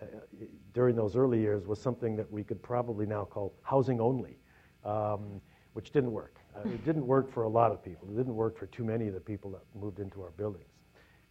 [0.75, 4.39] during those early years was something that we could probably now call housing only,
[4.85, 5.41] um,
[5.75, 6.39] which didn't work.
[6.57, 8.09] Uh, it didn't work for a lot of people.
[8.11, 10.71] It didn't work for too many of the people that moved into our buildings.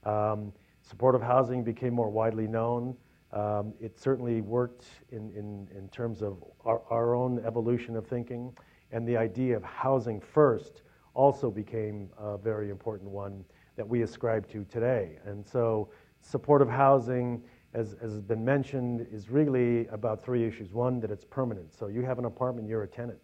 [0.04, 2.96] Um, supportive housing became more widely known.
[3.34, 8.54] Um, it certainly worked in, in, in terms of our, our own evolution of thinking
[8.92, 13.44] and the idea of housing first also became a very important one
[13.76, 15.18] that we ascribe to today.
[15.26, 15.90] And so,
[16.22, 17.44] supportive housing
[17.76, 20.74] as, as has been mentioned, is really about three issues.
[20.74, 21.74] One, that it's permanent.
[21.74, 23.20] So you have an apartment, you're a tenant.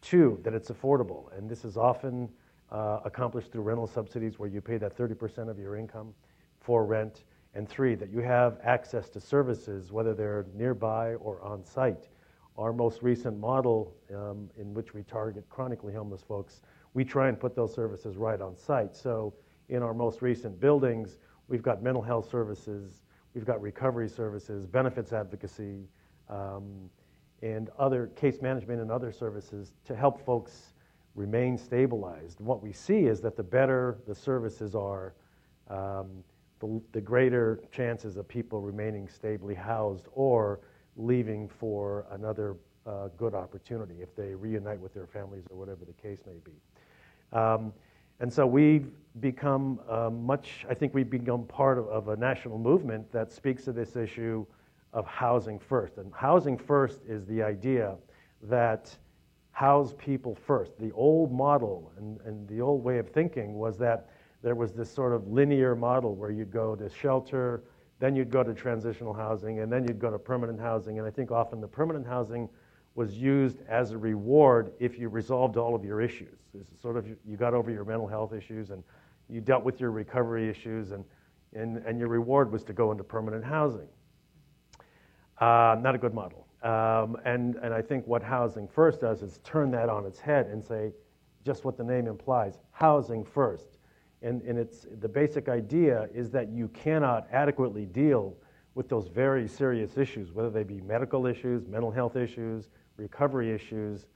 [0.00, 1.36] Two, that it's affordable.
[1.36, 2.28] And this is often
[2.70, 6.14] uh, accomplished through rental subsidies where you pay that 30% of your income
[6.58, 7.24] for rent.
[7.54, 12.08] And three, that you have access to services, whether they're nearby or on site.
[12.56, 16.62] Our most recent model, um, in which we target chronically homeless folks,
[16.94, 18.96] we try and put those services right on site.
[18.96, 19.34] So
[19.68, 23.01] in our most recent buildings, we've got mental health services,
[23.34, 25.88] we've got recovery services, benefits advocacy,
[26.28, 26.90] um,
[27.42, 30.74] and other case management and other services to help folks
[31.14, 32.40] remain stabilized.
[32.40, 35.14] What we see is that the better the services are,
[35.68, 36.24] um,
[36.60, 40.60] the, the, greater chances of people remaining stably housed or
[40.96, 45.92] leaving for another uh, good opportunity if they reunite with their families or whatever the
[45.92, 46.52] case may be.
[47.36, 47.72] Um,
[48.22, 48.86] and so we've
[49.18, 53.64] become uh, much, I think we've become part of, of, a national movement that speaks
[53.64, 54.46] to this issue
[54.92, 55.98] of housing first.
[55.98, 57.96] And housing first is the idea
[58.44, 58.96] that
[59.50, 60.78] house people first.
[60.78, 64.08] The old model and, and the old way of thinking was that
[64.40, 67.64] there was this sort of linear model where you'd go to shelter,
[67.98, 71.00] then you'd go to transitional housing, and then you'd go to permanent housing.
[71.00, 72.48] And I think often the permanent housing
[72.94, 76.38] was used as a reward if you resolved all of your issues.
[76.80, 78.84] Sort of you got over your mental health issues and
[79.28, 81.04] you dealt with your recovery issues, and,
[81.54, 83.88] and, and your reward was to go into permanent housing.
[85.40, 86.46] Uh, not a good model.
[86.62, 90.46] Um, and, and I think what Housing First does is turn that on its head
[90.46, 90.92] and say
[91.44, 93.78] just what the name implies housing first.
[94.22, 98.36] And, and it's, the basic idea is that you cannot adequately deal
[98.74, 104.06] with those very serious issues, whether they be medical issues, mental health issues, recovery issues,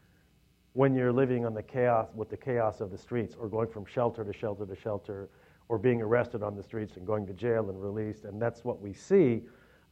[0.73, 3.85] when you're living on the chaos with the chaos of the streets or going from
[3.87, 5.29] shelter to shelter to shelter
[5.69, 8.25] or being arrested on the streets and going to jail and released.
[8.25, 9.43] And that's what we see.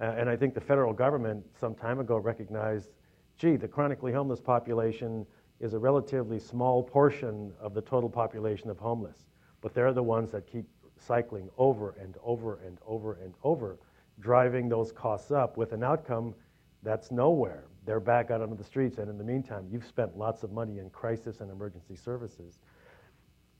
[0.00, 2.90] Uh, and i think the federal government some time ago recognized
[3.38, 5.24] gee the chronically homeless population
[5.60, 9.26] is a relatively small portion of the total population of homeless.
[9.60, 10.66] But they're the ones that keep
[10.98, 13.78] cycling over and over and over and over
[14.20, 16.34] driving those costs up with an outcome
[16.82, 17.64] that's nowhere.
[17.86, 20.78] They're back out on the streets, and in the meantime, you've spent lots of money
[20.78, 22.60] in crisis and emergency services,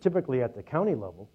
[0.00, 1.28] typically at the county level,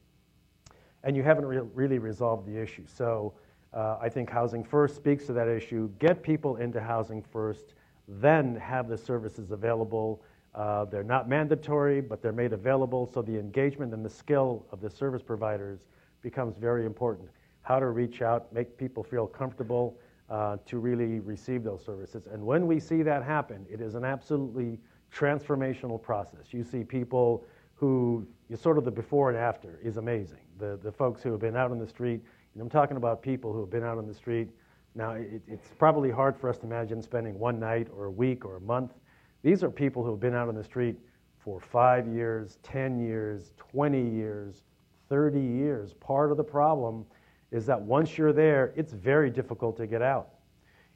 [1.04, 2.86] and you haven't re- really resolved the issue.
[2.88, 3.34] So
[3.74, 5.90] uh, I think Housing First speaks to that issue.
[6.00, 7.76] Get people into housing first,
[8.08, 10.24] then have the services available.
[10.56, 14.82] Uh, they're not mandatory, but they're made available, so the engagement and the skill of
[14.82, 15.82] the service providers
[16.22, 17.30] becomes very important.
[17.70, 19.96] How to reach out, make people feel comfortable
[20.28, 22.26] uh, to really receive those services.
[22.26, 24.80] And when we see that happen, it is an absolutely
[25.14, 26.48] transformational process.
[26.50, 30.40] You see people who, sort of the before and after is amazing.
[30.58, 32.22] The, the folks who have been out on the street,
[32.56, 34.48] and I'm talking about people who have been out on the street.
[34.96, 38.46] Now, it, it's probably hard for us to imagine spending one night or a week
[38.46, 38.94] or a month.
[39.44, 40.96] These are people who have been out on the street
[41.38, 44.64] for five years, 10 years, 20 years,
[45.08, 45.94] 30 years.
[45.94, 47.06] Part of the problem
[47.52, 50.30] is that once you're there, it's very difficult to get out.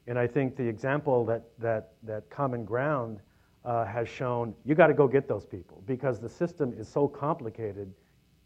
[0.06, 3.20] And I think the example that, that, that Common Ground
[3.64, 7.08] uh, has shown, you got to go get those people because the system is so
[7.08, 7.92] complicated,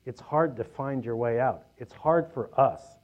[0.07, 1.64] it's hard to find your way out.
[1.77, 2.99] It's hard for us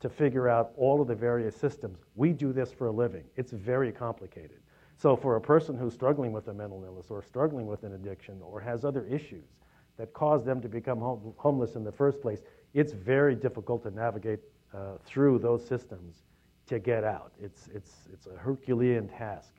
[0.00, 1.98] to figure out all of the various systems.
[2.14, 4.58] We do this for a living, it's very complicated.
[4.96, 8.40] So, for a person who's struggling with a mental illness or struggling with an addiction
[8.42, 9.44] or has other issues
[9.96, 12.42] that cause them to become home- homeless in the first place,
[12.74, 14.40] it's very difficult to navigate
[14.74, 16.22] uh, through those systems
[16.66, 17.32] to get out.
[17.42, 19.54] It's, it's, it's a Herculean task.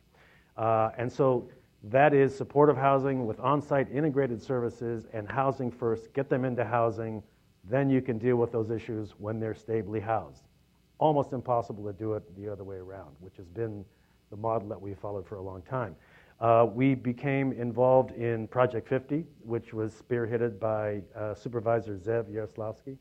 [0.58, 1.50] Uh, and so
[1.84, 6.14] that is supportive housing with on site integrated services and housing first.
[6.14, 7.24] Get them into housing,
[7.64, 10.44] then you can deal with those issues when they're stably housed.
[10.98, 13.86] Almost impossible to do it the other way around, which has been
[14.30, 15.96] the model that we followed for a long time.
[16.40, 22.98] Uh, we became involved in Project 50, which was spearheaded by uh, Supervisor Zev Yaroslavsky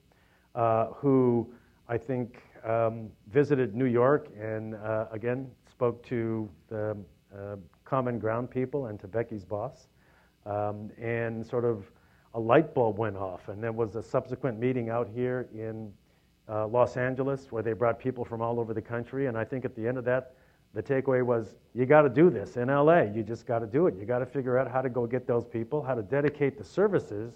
[0.59, 1.49] uh, who
[1.89, 6.97] I think um, visited New York and uh, again spoke to the
[7.35, 9.87] uh, Common Ground people and to Becky's boss.
[10.47, 11.85] Um, and sort of
[12.35, 13.49] a light bulb went off.
[13.49, 15.93] And there was a subsequent meeting out here in
[16.49, 19.27] uh, Los Angeles where they brought people from all over the country.
[19.27, 20.35] And I think at the end of that,
[20.79, 23.01] the takeaway was you got to do this in LA.
[23.01, 23.97] You just got to do it.
[23.99, 26.63] You got to figure out how to go get those people, how to dedicate the
[26.63, 27.33] services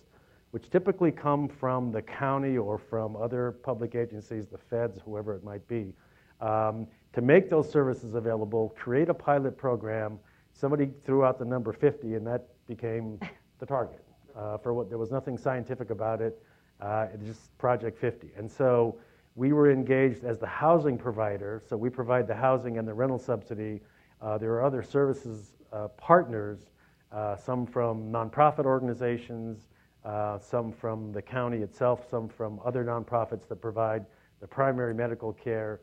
[0.53, 5.43] which typically come from the county or from other public agencies, the feds, whoever it
[5.43, 5.95] might be,
[6.43, 10.19] um, to make those services available, create a pilot program.
[10.53, 13.19] Somebody threw out the number 50, and that became
[13.59, 14.05] the target.
[14.37, 16.41] Uh, for what there was nothing scientific about it.
[16.81, 18.31] Uh, it's just Project 50.
[18.37, 18.97] And so
[19.35, 23.19] We were engaged as the housing provider, so we provide the housing and the rental
[23.19, 23.81] subsidy.
[24.21, 26.71] Uh, there are other services uh, partners,
[27.11, 29.69] uh, some from nonprofit organizations,
[30.05, 34.05] uh, some from the county itself, some from other nonprofits that provide
[34.41, 35.81] the primary medical care,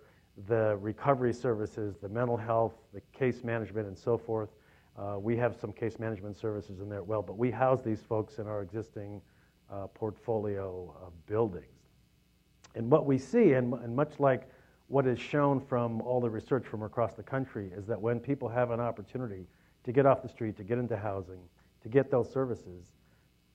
[0.47, 4.49] the recovery services, the mental health, the case management, and so forth.
[4.97, 8.01] Uh, we have some case management services in there as well, but we house these
[8.01, 9.21] folks in our existing
[9.71, 11.78] uh, portfolio of buildings.
[12.75, 14.49] And what we see, and, and much like
[14.87, 18.49] what is shown from all the research from across the country, is that when people
[18.49, 19.47] have an opportunity
[19.83, 21.39] to get off the street, to get into housing,
[21.81, 22.85] to get those services,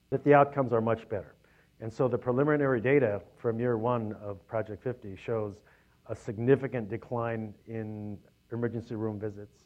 [0.09, 1.35] that the outcomes are much better.
[1.81, 5.61] And so the preliminary data from year one of Project 50 shows
[6.07, 8.17] a significant decline in
[8.51, 9.65] emergency room visits,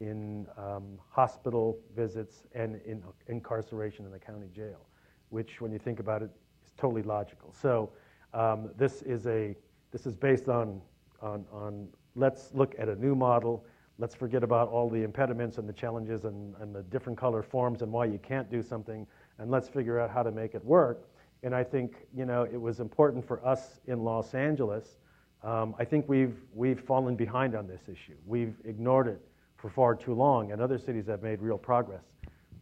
[0.00, 4.86] in um, hospital visits, and in incarceration in the county jail,
[5.28, 6.30] which, when you think about it,
[6.64, 7.52] is totally logical.
[7.52, 7.90] So
[8.34, 9.56] um, this is a
[9.92, 10.80] this is based on,
[11.22, 13.64] on on let's look at a new model.
[13.98, 17.80] Let's forget about all the impediments and the challenges and, and the different color forms
[17.82, 19.06] and why you can't do something,
[19.38, 21.08] and let's figure out how to make it work.
[21.44, 24.98] And I think you know it was important for us in Los Angeles.
[25.44, 28.16] Um, I think we've we've fallen behind on this issue.
[28.26, 29.20] We've ignored it
[29.56, 32.04] for far too long, and other cities have made real progress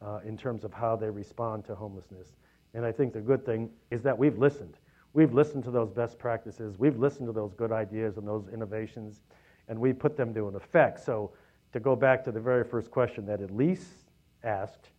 [0.02, 2.28] uh, in terms of how they respond to homelessness.
[2.74, 4.76] And I think the good thing is that we've listened.
[5.14, 6.78] We've listened to those best practices.
[6.78, 9.22] We've listened to those good ideas and those innovations,
[9.68, 11.00] and we put them to an effect.
[11.00, 11.32] So,
[11.72, 14.04] to go back to the very first question that Elise
[14.44, 14.90] asked,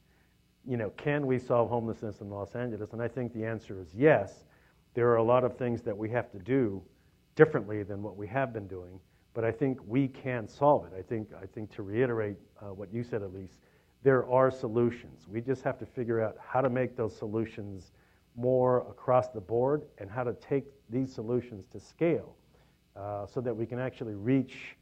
[0.65, 2.93] you know, can we solve homelessness in Los Angeles?
[2.93, 4.45] And I think the answer is yes.
[4.93, 6.81] There are a lot of things that we have to do
[7.35, 8.99] differently than what we have been doing,
[9.33, 10.93] but I think we can solve it.
[10.97, 13.59] I think, I think to reiterate uh, what you said, Elise,
[14.03, 15.27] there are solutions.
[15.27, 17.91] We just have to figure out how to make those solutions
[18.35, 22.35] more across the board and how to take these solutions to scale
[22.95, 24.75] uh, so that we can actually reach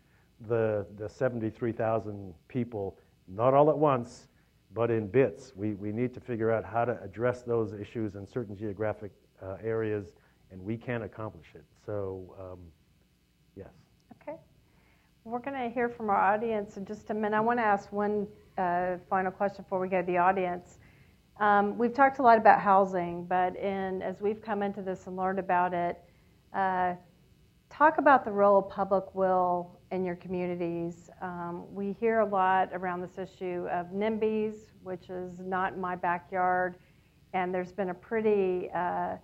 [0.48, 2.98] the, the 73,000 people,
[3.28, 4.28] not all at once,
[4.74, 5.54] but in bits.
[5.56, 9.58] We, we need to figure out how to address those issues in certain geographic uh,
[9.64, 10.14] areas,
[10.52, 11.66] and we can accomplish it.
[11.86, 12.60] So, um,
[13.56, 13.70] yes.
[14.22, 14.38] Okay.
[15.24, 17.36] We're going to hear from our audience in just a minute.
[17.38, 18.28] I want to ask one
[18.58, 20.78] uh, final question before we go to the audience.
[21.42, 25.18] Um, we've talked a lot about housing, but in, as we've come into this and
[25.18, 26.00] learned about it,
[26.54, 26.94] uh,
[27.68, 31.10] talk about the role of public will in your communities.
[31.20, 36.76] Um, we hear a lot around this issue of NIMBYs, which is not my backyard,
[37.34, 39.16] and there's been a pretty uh,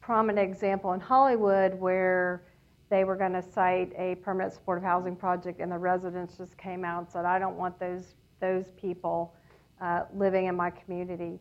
[0.00, 2.42] prominent example in Hollywood where
[2.90, 6.84] they were going to site a permanent supportive housing project, and the residents just came
[6.84, 9.32] out and said, "I don't want those those people."
[9.80, 11.38] Uh, living in my community.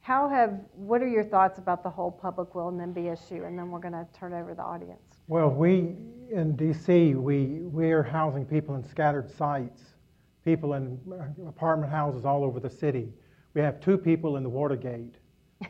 [0.00, 3.44] How have, what are your thoughts about the whole public will and NIMBY issue?
[3.44, 5.00] And then we're going to turn over to the audience.
[5.28, 5.94] Well, we
[6.30, 9.82] in DC, we, we are housing people in scattered sites,
[10.44, 10.98] people in
[11.46, 13.12] apartment houses all over the city.
[13.54, 15.16] We have two people in the Watergate,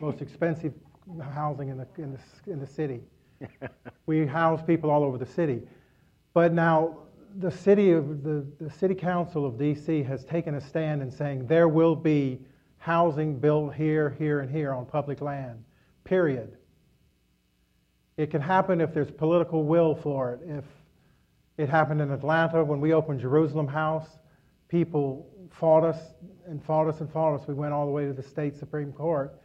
[0.01, 0.73] most expensive
[1.21, 3.01] housing in the, in the, in the city.
[4.05, 5.61] we house people all over the city.
[6.33, 7.02] But now
[7.37, 11.47] the city of the, the city council of DC has taken a stand in saying
[11.47, 12.39] there will be
[12.77, 15.63] housing built here, here, and here on public land.
[16.03, 16.57] Period.
[18.17, 20.41] It can happen if there's political will for it.
[20.45, 20.65] If
[21.57, 24.07] it happened in Atlanta when we opened Jerusalem House,
[24.67, 25.97] people fought us
[26.45, 27.47] and fought us and fought us.
[27.47, 29.39] We went all the way to the state Supreme Court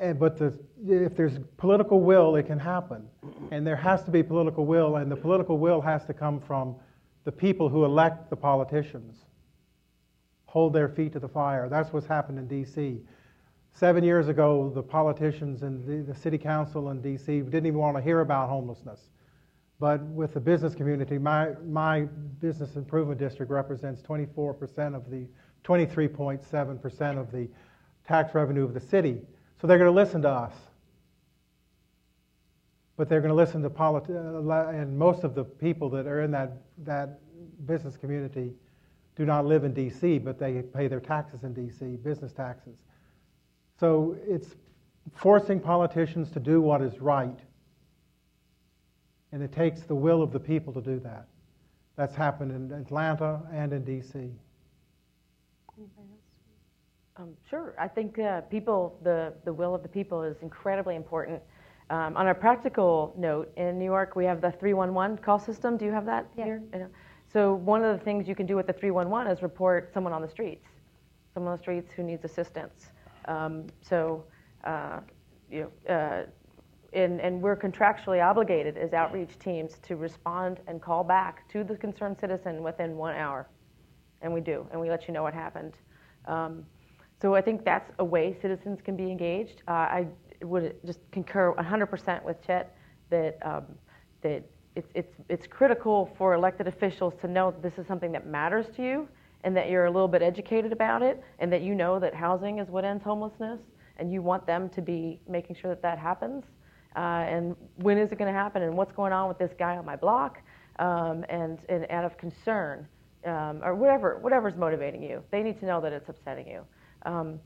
[0.00, 3.08] and, but the, if there's political will, it can happen.
[3.50, 6.76] And there has to be political will, and the political will has to come from
[7.24, 9.24] the people who elect the politicians.
[10.46, 11.68] Hold their feet to the fire.
[11.68, 13.00] That's what's happened in D.C.
[13.72, 17.40] Seven years ago, the politicians and the, the city council in D.C.
[17.40, 19.10] didn't even want to hear about homelessness.
[19.80, 22.02] But with the business community, my, my
[22.40, 25.26] business improvement district represents 24% of the,
[25.64, 27.48] 23.7% of the
[28.06, 29.20] tax revenue of the city.
[29.60, 30.52] So they're going to listen to us.
[32.96, 36.22] But they're going to listen to politics, uh, and most of the people that are
[36.22, 37.20] in that, that
[37.64, 38.52] business community
[39.14, 42.76] do not live in D.C., but they pay their taxes in D.C., business taxes.
[43.78, 44.48] So it's
[45.14, 47.38] forcing politicians to do what is right.
[49.30, 51.26] And it takes the will of the people to do that.
[51.96, 54.30] That's happened in Atlanta and in D.C.
[57.18, 57.74] Um, sure.
[57.78, 61.42] I think uh, people, the, the will of the people is incredibly important.
[61.90, 65.76] Um, on a practical note, in New York, we have the 311 call system.
[65.76, 66.44] Do you have that yeah.
[66.44, 66.90] here?
[67.32, 70.22] So, one of the things you can do with the 311 is report someone on
[70.22, 70.66] the streets,
[71.34, 72.90] someone on the streets who needs assistance.
[73.26, 74.24] Um, so,
[74.64, 75.00] uh,
[75.50, 76.22] you know, uh,
[76.92, 81.76] and, and we're contractually obligated as outreach teams to respond and call back to the
[81.76, 83.48] concerned citizen within one hour.
[84.22, 85.74] And we do, and we let you know what happened.
[86.26, 86.64] Um,
[87.20, 89.62] so I think that's a way citizens can be engaged.
[89.66, 90.06] Uh, I
[90.42, 92.76] would just concur 100% with Chet
[93.10, 93.64] that, um,
[94.22, 94.44] that
[94.76, 98.82] it's, it's, it's critical for elected officials to know this is something that matters to
[98.82, 99.08] you
[99.42, 102.58] and that you're a little bit educated about it and that you know that housing
[102.60, 103.60] is what ends homelessness
[103.96, 106.44] and you want them to be making sure that that happens.
[106.94, 109.76] Uh, and when is it going to happen and what's going on with this guy
[109.76, 110.38] on my block
[110.78, 112.86] um, and, and out of concern
[113.24, 116.64] um, or whatever whatever's motivating you they need to know that it's upsetting you
[117.02, 117.38] um,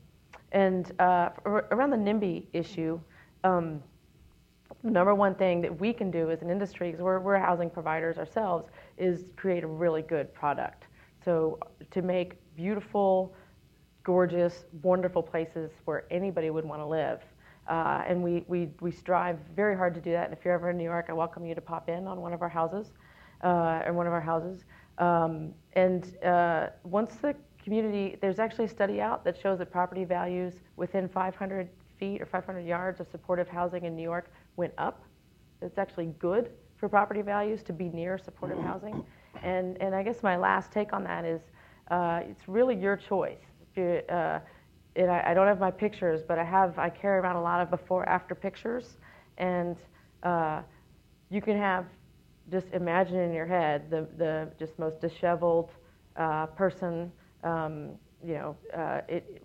[0.51, 2.99] and uh, around the NIMBY issue
[3.43, 3.81] um,
[4.83, 7.69] the number one thing that we can do as an industry because we're, we're housing
[7.69, 10.87] providers ourselves is create a really good product
[11.23, 11.57] so
[11.91, 13.33] to make beautiful
[14.03, 17.21] gorgeous, wonderful places where anybody would want to live.
[17.67, 20.25] Uh, and we, we, we strive very hard to do that.
[20.25, 22.33] And if you're ever in New York, I welcome you to pop in on one
[22.33, 22.91] of our houses,
[23.43, 24.65] uh, or one of our houses.
[24.97, 30.03] Um, and uh, once the community, there's actually a study out that shows that property
[30.03, 35.03] values within 500 feet or 500 yards of supportive housing in New York went up.
[35.61, 39.05] It's actually good for property values to be near supportive housing.
[39.41, 41.41] And, and I guess my last take on that is
[41.89, 43.37] uh, it's really your choice
[43.77, 44.39] uh,
[44.95, 47.61] it, I, I, don't have my pictures, but I have I carry around a lot
[47.61, 48.97] of before after pictures,
[49.37, 49.75] and
[50.21, 50.61] uh,
[51.29, 51.85] you can have
[52.51, 55.71] just imagine in your head the the just most disheveled
[56.17, 57.11] uh, person,
[57.43, 57.91] um,
[58.25, 59.43] you know, uh, it,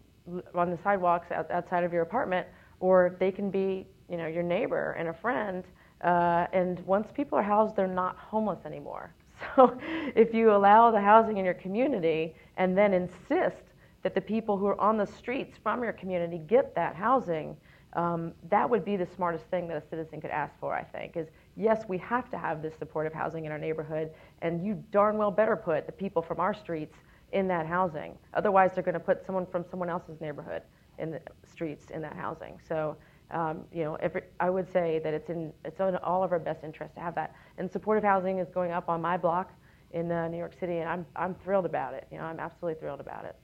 [0.55, 2.47] on the sidewalks out, outside of your apartment,
[2.81, 5.65] or they can be you know your neighbor and a friend.
[6.03, 9.13] Uh, and once people are housed, they're not homeless anymore.
[9.55, 9.79] So
[10.17, 13.63] if you allow the housing in your community and then insist
[14.03, 17.57] that the people who are on the streets from your community get that housing,
[17.93, 21.17] um, that would be the smartest thing that a citizen could ask for, I think,
[21.17, 24.11] is yes, we have to have this supportive housing in our neighborhood,
[24.43, 26.97] and you darn well better put the people from our streets
[27.33, 28.17] in that housing.
[28.35, 30.63] Otherwise, they're going to put someone from someone else's neighborhood
[30.99, 32.59] in the streets in that housing.
[32.67, 32.97] So,
[33.31, 36.39] um, you know, every, I would say that it's in it's in all of our
[36.39, 37.35] best interest to have that.
[37.59, 39.53] And supportive housing is going up on my block
[39.93, 42.07] in uh, New York City, and I'm I'm thrilled about it.
[42.11, 43.37] You know, I'm absolutely thrilled about it.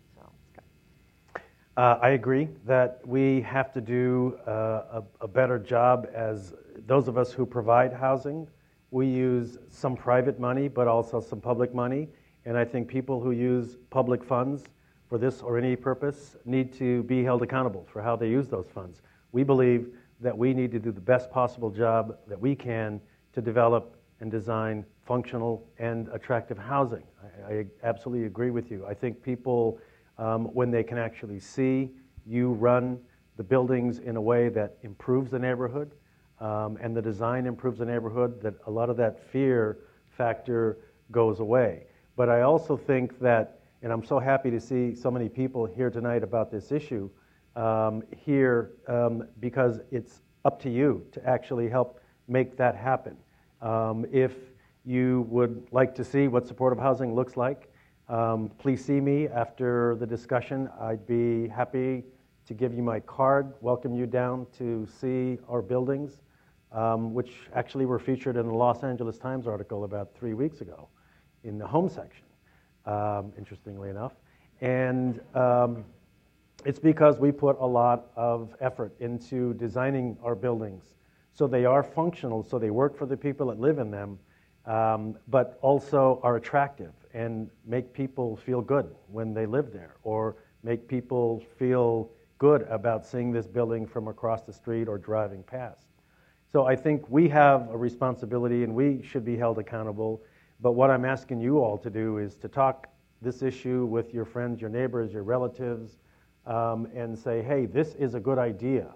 [1.77, 6.55] Uh, I agree that we have to do uh, a, a, better job as
[6.87, 8.47] those of us who provide housing.
[8.93, 12.11] We use some private money, but also some public money.
[12.47, 14.65] And I think people who use public funds
[15.09, 18.69] for this or any purpose need to be held accountable for how they use those
[18.75, 19.03] funds.
[19.33, 19.89] We believe
[20.21, 23.01] that we need to do the best possible job that we can
[23.33, 27.03] to develop and design functional and attractive housing.
[27.49, 28.87] I, I absolutely agree with you.
[28.87, 29.79] I think people
[30.19, 31.91] um, when they can actually see
[32.27, 32.99] you run
[33.37, 35.93] the buildings in a way that improves the neighborhood
[36.41, 39.79] um, and the design improves the neighborhood, that a lot of that fear
[40.17, 40.79] factor
[41.11, 41.87] goes away.
[42.17, 45.91] But I also think that, and I'm so happy to see so many people here
[45.91, 47.11] tonight about this issue
[47.57, 53.17] um, here um, because it's up to you to actually help make that happen.
[53.61, 54.33] Um, if
[54.85, 57.73] you would like to see what supportive housing looks like,
[58.09, 60.69] um, please see me after the discussion.
[60.81, 62.05] I'd be happy
[62.47, 66.19] to give you my card, welcome you down to see our buildings,
[66.71, 70.89] um, which actually were featured in the Los Angeles Times article about three weeks ago
[71.45, 72.25] in the home section,
[72.87, 74.13] um, interestingly enough.
[74.61, 75.85] And um,
[76.65, 80.95] it's because we put a lot of effort into designing our buildings
[81.35, 84.19] so they are functional, so they work for the people that live in them,
[84.67, 90.37] um, but also are attractive and make people feel good when they live there, or
[90.63, 95.87] make people feel good about seeing this building from across the street or driving past.
[96.53, 100.23] So I think we have a responsibility and we should be held accountable.
[100.65, 102.89] But what I'm asking you all to do is to talk
[103.21, 105.99] this issue with your friends, your neighbors, your relatives,
[106.47, 108.87] um, and say, hey, this is a good idea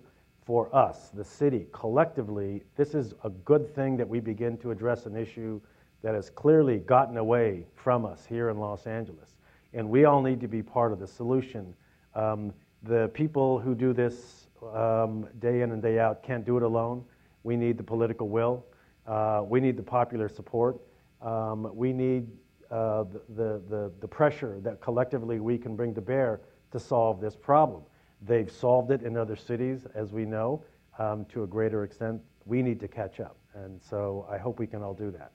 [0.47, 2.63] for us, the city, collectively.
[2.77, 5.61] This is a good thing that we begin to address an issue
[6.01, 9.37] that has clearly gotten away from us here in Los Angeles.
[9.75, 11.75] And we all need to be part of the solution.
[12.15, 12.55] Um,
[12.85, 17.05] the people who do this um, day in and day out can't do it alone.
[17.43, 18.65] We need the political will.
[19.07, 20.81] Uh, we need the popular support.
[21.21, 22.29] Um, we need
[22.71, 23.05] uh,
[23.35, 26.41] the, the, the pressure that collectively we can bring to bear
[26.71, 27.83] to solve this problem.
[28.23, 30.65] They've solved it in other cities, as we know,
[30.99, 32.21] um, to a greater extent.
[32.45, 33.37] We need to catch up.
[33.55, 35.33] And so I hope we can all do that.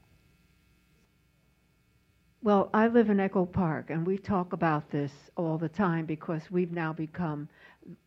[2.44, 6.52] Well, I live in Echo Park, and we talk about this all the time because
[6.52, 7.48] we've now become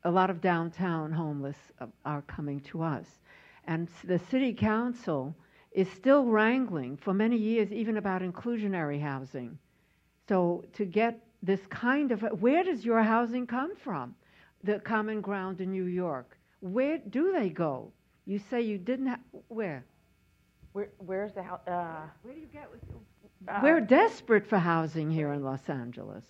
[0.05, 1.57] a lot of downtown homeless
[2.05, 3.07] are coming to us.
[3.65, 5.35] And the city council
[5.77, 9.59] is still wrangling for many years, even about inclusionary housing.
[10.27, 14.15] So to get this kind of where does your housing come from?
[14.65, 16.39] The common ground in New York.
[16.61, 17.93] Where do they go?
[18.25, 19.85] You say you didn't have where?
[20.73, 21.61] Where, where's the house?
[21.69, 22.69] Uh, Where do you get?
[23.49, 26.25] uh, We're desperate for housing here in Los Angeles.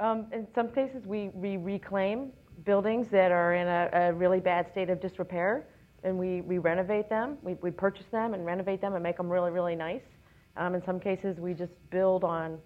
[0.00, 2.32] Um, in some cases, we, we reclaim
[2.64, 5.66] buildings that are in a, a really bad state of disrepair,
[6.04, 7.38] and we, we renovate them.
[7.42, 10.04] We, we purchase them and renovate them and make them really, really nice.
[10.56, 12.58] Um, in some cases, we just build on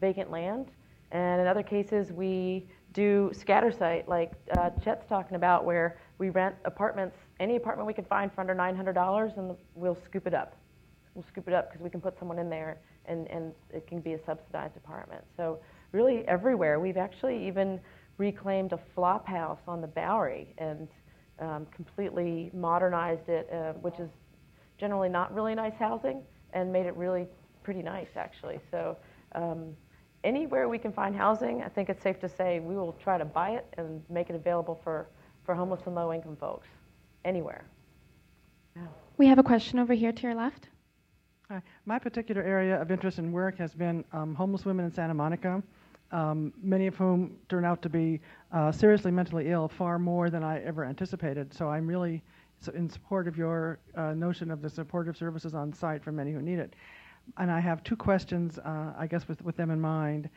[0.00, 0.66] vacant land,
[1.12, 6.30] and in other cases, we do scatter site, like uh, Chet's talking about, where we
[6.30, 10.56] rent apartments, any apartment we can find for under $900, and we'll scoop it up.
[11.14, 14.00] We'll scoop it up because we can put someone in there, and, and it can
[14.00, 15.22] be a subsidized apartment.
[15.36, 15.60] So
[15.92, 16.80] really everywhere.
[16.80, 17.80] We've actually even
[18.18, 20.88] reclaimed a flop house on the Bowery and
[21.38, 24.10] um, completely modernized it, uh, which is
[24.78, 26.22] generally not really nice housing,
[26.52, 27.26] and made it really
[27.62, 28.60] pretty nice actually.
[28.70, 28.96] So
[29.34, 29.76] um,
[30.24, 33.24] anywhere we can find housing, I think it's safe to say we will try to
[33.24, 35.08] buy it and make it available for,
[35.44, 36.68] for homeless and low income folks.
[37.24, 37.64] Anywhere.
[38.76, 38.82] Yeah.
[39.16, 40.68] We have a question over here to your left.
[41.48, 41.62] Hi.
[41.86, 45.62] My particular area of interest and work has been um, homeless women in Santa Monica,
[46.12, 48.20] um, many of whom turn out to be
[48.52, 51.52] uh, seriously mentally ill, far more than I ever anticipated.
[51.52, 52.22] So I'm really
[52.74, 56.40] in support of your uh, notion of the supportive services on site for many who
[56.40, 56.74] need it.
[57.38, 60.30] And I have two questions, uh, I guess, with, with them in mind.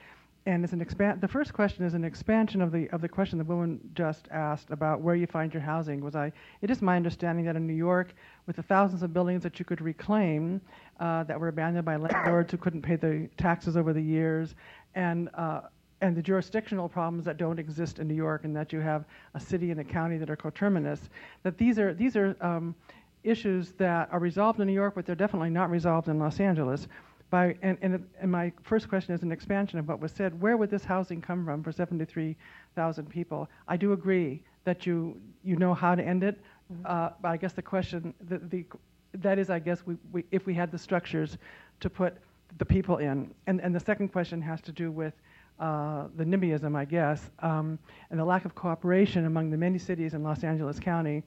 [0.46, 1.22] And it's an expand.
[1.22, 4.72] The first question is an expansion of the of the question the woman just asked
[4.72, 6.02] about where you find your housing.
[6.02, 6.32] Was I?
[6.62, 8.16] It is my understanding that in New York,
[8.48, 10.62] with the thousands of buildings that you could reclaim
[11.00, 14.56] uh, that were abandoned by landlords who couldn't pay the taxes over the years,
[14.96, 15.62] and uh,
[16.02, 19.40] and the jurisdictional problems that don't exist in New York, and that you have a
[19.40, 21.10] city and a county that are coterminous.
[21.44, 22.76] That these are these are um,
[23.24, 26.88] issues that are resolved in New York, but they're definitely not resolved in Los Angeles.
[27.30, 30.42] By, and, and, and, my first question is an expansion of what was said.
[30.42, 33.48] Where would this housing come from for 73,000 people?
[33.68, 36.42] I do agree that you, you know how to end it,
[36.74, 36.82] mm-hmm.
[36.86, 38.66] uh, but I guess the question, the, the,
[39.14, 41.38] that is, I guess, we, we, if we had the structures
[41.82, 42.18] to put
[42.58, 43.34] the people in.
[43.48, 45.14] And, and the second question has to do with
[45.60, 47.78] uh, the NIMBYism, I guess, um,
[48.10, 51.24] and the lack of cooperation among the many cities in Los Angeles County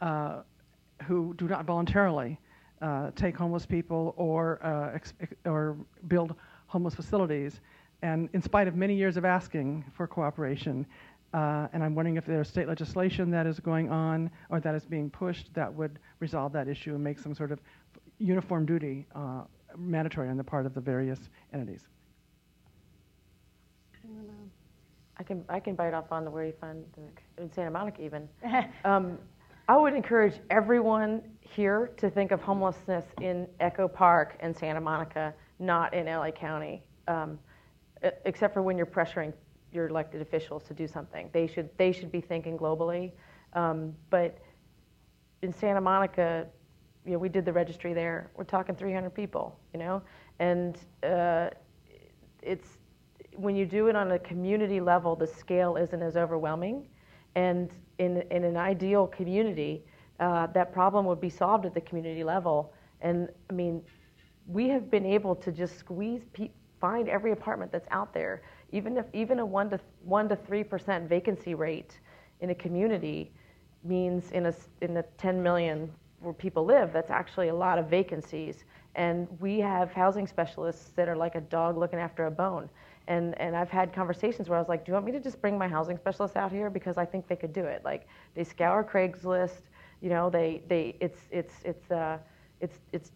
[0.00, 0.40] uh,
[1.04, 2.38] who do not voluntarily
[2.82, 5.14] uh, take homeless people or, uh, ex-
[5.44, 5.76] or
[6.08, 6.34] build
[6.66, 7.60] homeless facilities.
[8.02, 10.86] And in spite of many years of asking for cooperation,
[11.34, 14.84] uh, and I'm wondering if there's state legislation that is going on or that is
[14.84, 17.60] being pushed that would resolve that issue and make some sort of
[18.18, 19.42] uniform duty uh,
[19.76, 21.86] mandatory on the part of the various entities.
[25.16, 28.02] I can I can bite off on the where you find the, in Santa Monica
[28.02, 28.28] even.
[28.84, 29.18] um,
[29.68, 35.34] I would encourage everyone here to think of homelessness in Echo Park and Santa Monica,
[35.58, 37.38] not in LA County, um,
[38.24, 39.32] except for when you're pressuring
[39.72, 41.28] your elected officials to do something.
[41.32, 43.12] They should they should be thinking globally.
[43.54, 44.38] Um, but
[45.42, 46.46] in Santa Monica,
[47.08, 48.30] you know, we did the registry there.
[48.36, 50.02] We're talking 300 people, you know,
[50.38, 51.48] and uh,
[52.42, 52.76] it's
[53.34, 56.86] when you do it on a community level, the scale isn't as overwhelming.
[57.34, 59.84] And in, in an ideal community,
[60.20, 62.74] uh, that problem would be solved at the community level.
[63.00, 63.80] And I mean,
[64.46, 68.42] we have been able to just squeeze, pe- find every apartment that's out there.
[68.72, 72.00] Even if even a one to one to three percent vacancy rate
[72.40, 73.32] in a community
[73.82, 75.90] means in a in the 10 million
[76.20, 78.64] where people live, that's actually a lot of vacancies.
[78.94, 82.68] And we have housing specialists that are like a dog looking after a bone.
[83.06, 85.40] And, and I've had conversations where I was like, do you want me to just
[85.40, 86.68] bring my housing specialist out here?
[86.68, 87.82] Because I think they could do it.
[87.84, 89.62] Like, they scour Craigslist,
[90.02, 92.18] you know, they, they, it's, it's, it's, uh,
[92.60, 93.12] it's, it's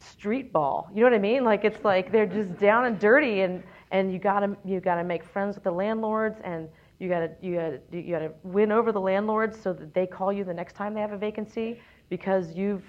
[0.00, 0.90] street ball.
[0.92, 1.44] You know what I mean?
[1.44, 5.22] Like, it's like they're just down and dirty and, and you gotta, you gotta make
[5.22, 6.68] friends with the landlords and
[6.98, 10.44] you gotta, you gotta, you gotta win over the landlords so that they call you
[10.44, 11.78] the next time they have a vacancy
[12.08, 12.84] because you've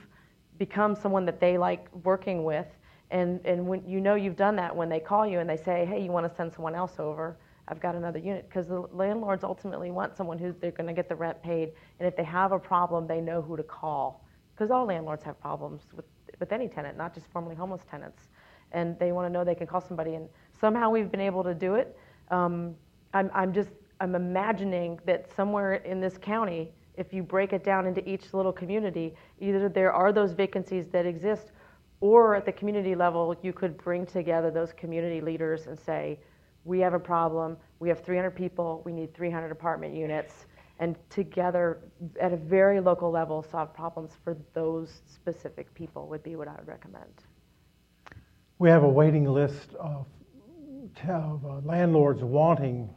[0.58, 2.68] become someone that they like working with
[3.12, 5.86] and, and when you know you've done that when they call you and they say,
[5.86, 7.38] hey, you want to send someone else over,
[7.68, 8.48] I've got another unit.
[8.50, 11.72] Because the landlords ultimately want someone who they're going to get the rent paid.
[12.00, 14.26] And if they have a problem, they know who to call.
[14.54, 16.06] Because all landlords have problems with,
[16.40, 18.24] with any tenant, not just formerly homeless tenants.
[18.72, 20.16] And they want to know they can call somebody.
[20.16, 20.28] And
[20.60, 21.98] somehow we've been able to do it.
[22.32, 22.76] Um,
[23.14, 27.86] I'm, I'm just, I'm imagining that somewhere in this county, if you break it down
[27.86, 31.52] into each little community, either there are those vacancies that exist
[32.02, 36.20] or at the community level, you could bring together those community leaders and say,
[36.64, 40.46] we have a problem, we have 300 people, we need 300 apartment units,
[40.80, 41.80] and together
[42.20, 46.56] at a very local level solve problems for those specific people would be what I
[46.56, 47.24] would recommend.
[48.60, 50.06] We have a waiting list of,
[51.08, 52.90] of uh, landlords wanting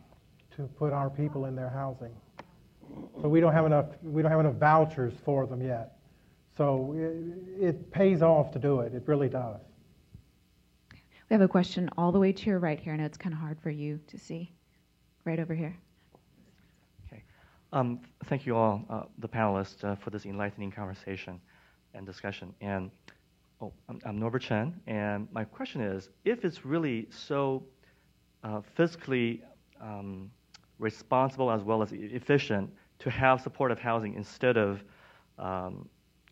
[0.57, 2.15] to put our people in their housing.
[3.21, 5.99] So we don't have enough, we don't have enough vouchers for them yet.
[6.57, 8.95] So it, it pays off to do it.
[8.95, 9.61] It really does.
[10.93, 12.95] We have a question all the way to your right here.
[12.95, 14.53] I know it's kind of hard for you to see.
[15.25, 15.77] Right over here.
[17.07, 17.23] Okay.
[17.73, 21.39] Um, thank you all, uh, the panelists, uh, for this enlightening conversation
[21.93, 22.55] and discussion.
[22.63, 22.91] And
[23.61, 27.65] oh, I'm, I'm, Norbert Chen, and my question is: If it's really so
[28.43, 29.43] uh, fiscally
[29.83, 30.31] um,
[30.79, 32.71] responsible as well as efficient
[33.01, 34.83] to have supportive housing instead of,
[35.39, 35.89] um,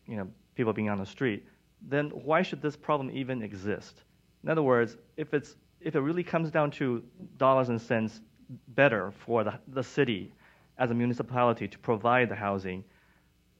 [0.07, 1.45] you know, people being on the street,
[1.81, 4.03] then why should this problem even exist?
[4.43, 7.03] In other words, if it's if it really comes down to
[7.37, 8.21] dollars and cents
[8.69, 10.33] better for the, the city
[10.77, 12.83] as a municipality to provide the housing,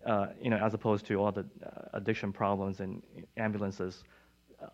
[0.06, 3.04] uh, you know, as opposed to all the uh, addiction problems and
[3.38, 4.04] ambulances.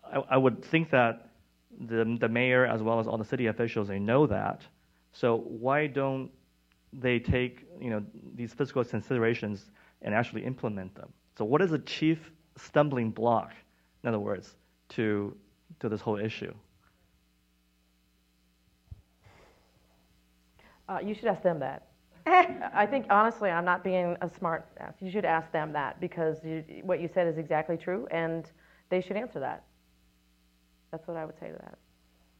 [0.04, 1.30] I, I, would think that
[1.78, 4.62] the, the mayor as well as all the city officials they know that.
[5.14, 6.30] So why don't
[6.92, 8.04] they take you know
[8.34, 9.70] these fiscal considerations
[10.02, 11.10] and actually implement them?
[11.38, 13.52] So what is the chief stumbling block,
[14.02, 14.56] in other words,
[14.90, 15.36] to
[15.80, 16.52] to this whole issue?
[20.88, 21.86] Uh, you should ask them that.
[22.26, 24.94] I think honestly, I'm not being a smart ass.
[25.00, 28.50] You should ask them that because you, what you said is exactly true, and
[28.90, 29.64] they should answer that.
[30.90, 31.78] That's what I would say to that.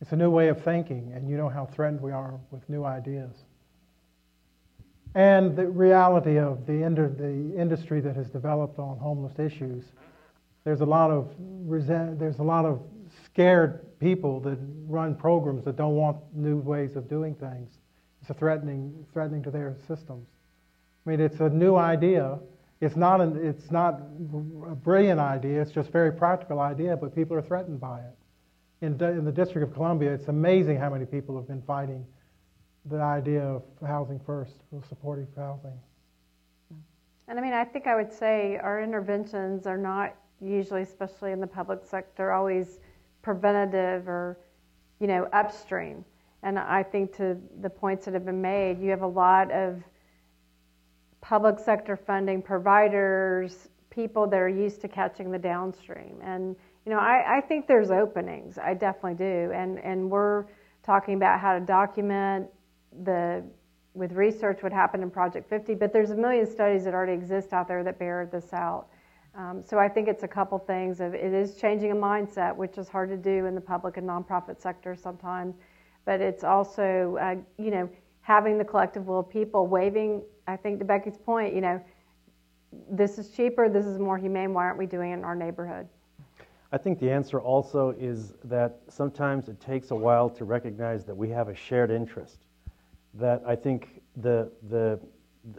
[0.04, 2.84] It's a new way of thinking, and you know how threatened we are with new
[2.84, 3.30] ideas.
[5.14, 6.82] And the reality of the,
[7.16, 9.82] the industry that has developed on homeless issues,
[10.64, 12.82] there's a lot of resent, there's a lot of
[13.24, 17.70] scared people that run programs that don't want new ways of doing things.
[18.20, 20.28] It's a threatening, threatening to their systems.
[21.06, 22.38] I mean, it's a new idea.
[22.82, 24.02] It's not, an, it's not
[24.70, 25.62] a brilliant idea.
[25.62, 28.14] It's just a very practical idea, but people are threatened by it.
[28.80, 32.04] In, in the District of Columbia, it's amazing how many people have been fighting
[32.86, 34.56] the idea of housing first,
[34.88, 35.78] supportive housing.
[37.28, 41.40] And I mean, I think I would say our interventions are not usually, especially in
[41.40, 42.78] the public sector, always
[43.22, 44.38] preventative or,
[45.00, 46.04] you know, upstream.
[46.42, 49.82] And I think to the points that have been made, you have a lot of
[51.22, 56.18] public sector funding providers, people that are used to catching the downstream.
[56.22, 56.54] And,
[56.86, 58.58] you know, I, I think there's openings.
[58.58, 59.52] I definitely do.
[59.52, 60.44] And, and we're
[60.82, 62.48] talking about how to document
[63.04, 63.44] the
[63.94, 67.52] with research what happened in Project 50, but there's a million studies that already exist
[67.52, 68.88] out there that bear this out.
[69.36, 72.76] Um, so I think it's a couple things of it is changing a mindset, which
[72.76, 75.54] is hard to do in the public and nonprofit sector sometimes
[76.04, 77.88] but it's also, uh, you know,
[78.20, 80.22] having the collective will of people waving.
[80.46, 81.80] I think to Becky's point, you know,
[82.90, 84.52] this is cheaper, this is more humane.
[84.52, 85.88] Why aren't we doing it in our neighborhood?
[86.74, 91.16] I think the answer also is that sometimes it takes a while to recognize that
[91.16, 92.46] we have a shared interest.
[93.14, 94.98] That I think the the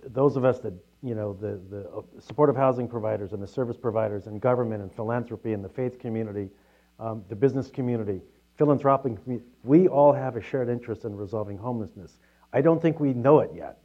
[0.07, 3.78] those of us that you know the the uh, supportive housing providers and the service
[3.78, 6.49] providers and government and philanthropy and the faith community,
[6.99, 8.20] um, the business community,
[8.57, 12.18] philanthropic community, we all have a shared interest in resolving homelessness.
[12.51, 13.78] I don't think we know it yet,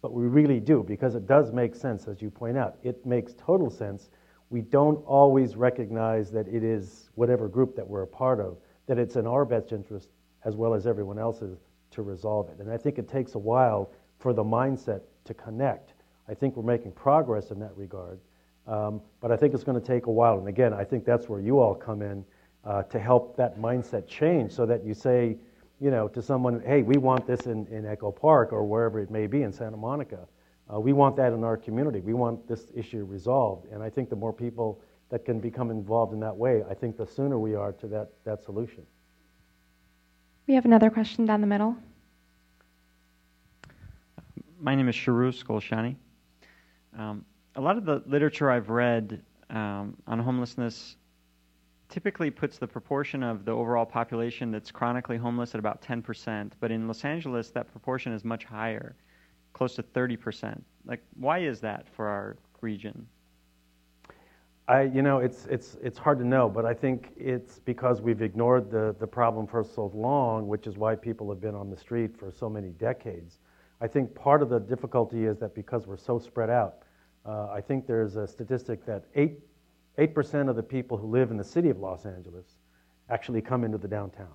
[0.00, 2.78] but we really do because it does make sense, as you point out.
[2.82, 4.08] It makes total sense.
[4.50, 8.98] We don't always recognize that it is whatever group that we're a part of, that
[8.98, 10.08] it's in our best interest
[10.44, 11.58] as well as everyone else's
[11.90, 12.58] to resolve it.
[12.58, 15.92] And I think it takes a while for the mindset to connect.
[16.28, 18.18] I think we're making progress in that regard,
[18.66, 20.38] um, but I think it's going to take a while.
[20.38, 22.24] And again, I think that's where you all come in
[22.64, 25.36] uh, to help that mindset change so that you say,
[25.80, 29.10] you know, to someone, hey, we want this in, in Echo Park or wherever it
[29.10, 30.26] may be in Santa Monica.
[30.72, 32.00] Uh, we want that in our community.
[32.00, 33.66] We want this issue resolved.
[33.72, 36.96] And I think the more people that can become involved in that way, I think
[36.96, 38.84] the sooner we are to that, that solution.
[40.46, 41.76] We have another question down the middle.
[44.60, 45.96] My name is Sharus Golshani.
[46.98, 50.96] Um, a lot of the literature I've read um, on homelessness
[51.88, 56.70] typically puts the proportion of the overall population that's chronically homeless at about 10%, but
[56.70, 58.94] in Los Angeles, that proportion is much higher,
[59.58, 60.60] close to 30%.
[60.86, 63.08] Like, why is that for our region?
[64.68, 68.22] I, you know, it's, it's, it's hard to know, but I think it's because we've
[68.22, 71.76] ignored the, the problem for so long, which is why people have been on the
[71.76, 73.40] street for so many decades.
[73.80, 76.84] I think part of the difficulty is that because we're so spread out,
[77.26, 79.40] uh, I think there's a statistic that 8
[79.98, 82.46] 8% of the people who live in the city of Los Angeles
[83.10, 84.34] actually come into the downtown,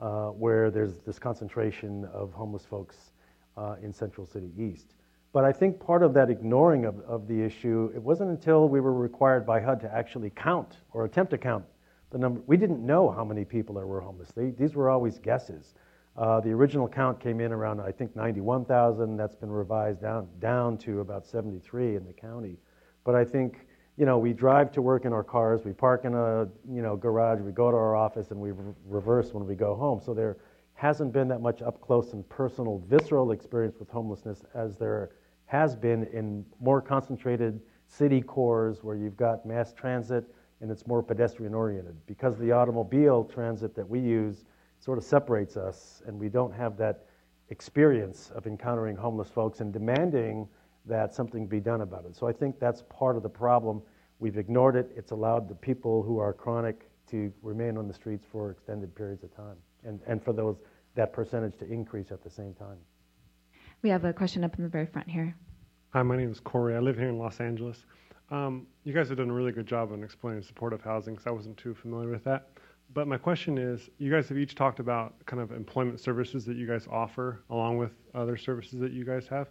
[0.00, 3.11] uh, where there's this concentration of homeless folks
[3.56, 4.94] uh, in Central City East.
[5.32, 8.80] But I think part of that ignoring of, of the issue, it wasn't until we
[8.80, 11.64] were required by HUD to actually count or attempt to count
[12.10, 12.42] the number.
[12.46, 14.30] We didn't know how many people there were homeless.
[14.32, 15.74] They, these were always guesses.
[16.16, 19.16] Uh, the original count came in around, I think, 91,000.
[19.16, 22.58] That's been revised down, down to about 73 in the county.
[23.04, 26.14] But I think, you know, we drive to work in our cars, we park in
[26.14, 29.54] a, you know, garage, we go to our office, and we re- reverse when we
[29.54, 30.02] go home.
[30.04, 30.36] So there
[30.82, 35.10] hasn't been that much up close and personal, visceral experience with homelessness as there
[35.46, 40.24] has been in more concentrated city cores where you've got mass transit
[40.60, 41.94] and it's more pedestrian oriented.
[42.08, 44.44] Because the automobile transit that we use
[44.80, 47.06] sort of separates us and we don't have that
[47.50, 50.48] experience of encountering homeless folks and demanding
[50.84, 52.16] that something be done about it.
[52.16, 53.82] So I think that's part of the problem.
[54.18, 54.90] We've ignored it.
[54.96, 59.22] It's allowed the people who are chronic to remain on the streets for extended periods
[59.22, 60.56] of time and, and for those
[60.94, 62.78] that percentage to increase at the same time.
[63.82, 65.34] We have a question up in the very front here.
[65.90, 66.74] Hi, my name is Corey.
[66.74, 67.84] I live here in Los Angeles.
[68.30, 71.30] Um, you guys have done a really good job on explaining supportive housing because I
[71.30, 72.48] wasn't too familiar with that.
[72.94, 76.56] But my question is you guys have each talked about kind of employment services that
[76.56, 79.48] you guys offer along with other services that you guys have.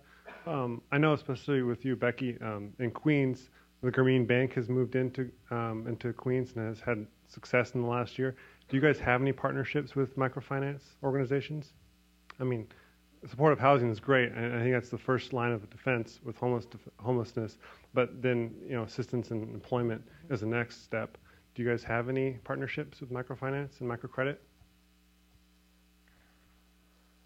[0.47, 3.49] Um, I know, especially with you, Becky, um, in Queens,
[3.81, 7.87] the Grameen Bank has moved into um, into Queens and has had success in the
[7.87, 8.35] last year.
[8.71, 11.73] Do you guys have any partnerships with microfinance organizations?
[12.39, 12.69] I mean,
[13.29, 16.67] supportive housing is great, and I think that's the first line of defense with homeless,
[16.97, 17.57] homelessness.
[17.93, 21.17] But then, you know, assistance and employment is the next step.
[21.53, 24.37] Do you guys have any partnerships with microfinance and microcredit?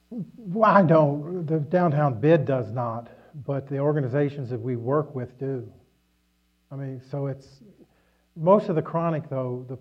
[0.09, 1.45] Well, I don't.
[1.45, 3.11] The downtown bid does not,
[3.45, 5.71] but the organizations that we work with do.
[6.71, 7.61] I mean, so it's
[8.35, 9.63] most of the chronic though.
[9.69, 9.77] The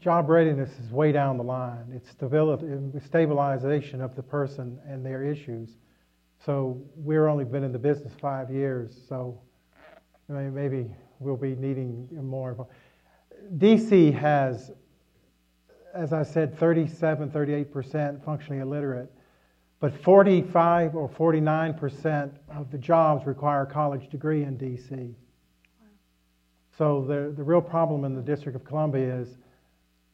[0.00, 1.92] job readiness is way down the line.
[1.94, 2.66] It's stability,
[3.04, 5.76] stabilization of the person and their issues.
[6.44, 9.40] So we've only been in the business five years, so
[10.28, 12.66] maybe we'll be needing more.
[13.56, 14.70] DC has,
[15.94, 19.10] as I said, 37, 38% functionally illiterate,
[19.80, 25.14] but 45 or 49% of the jobs require a college degree in DC.
[26.76, 29.38] So the, the real problem in the District of Columbia is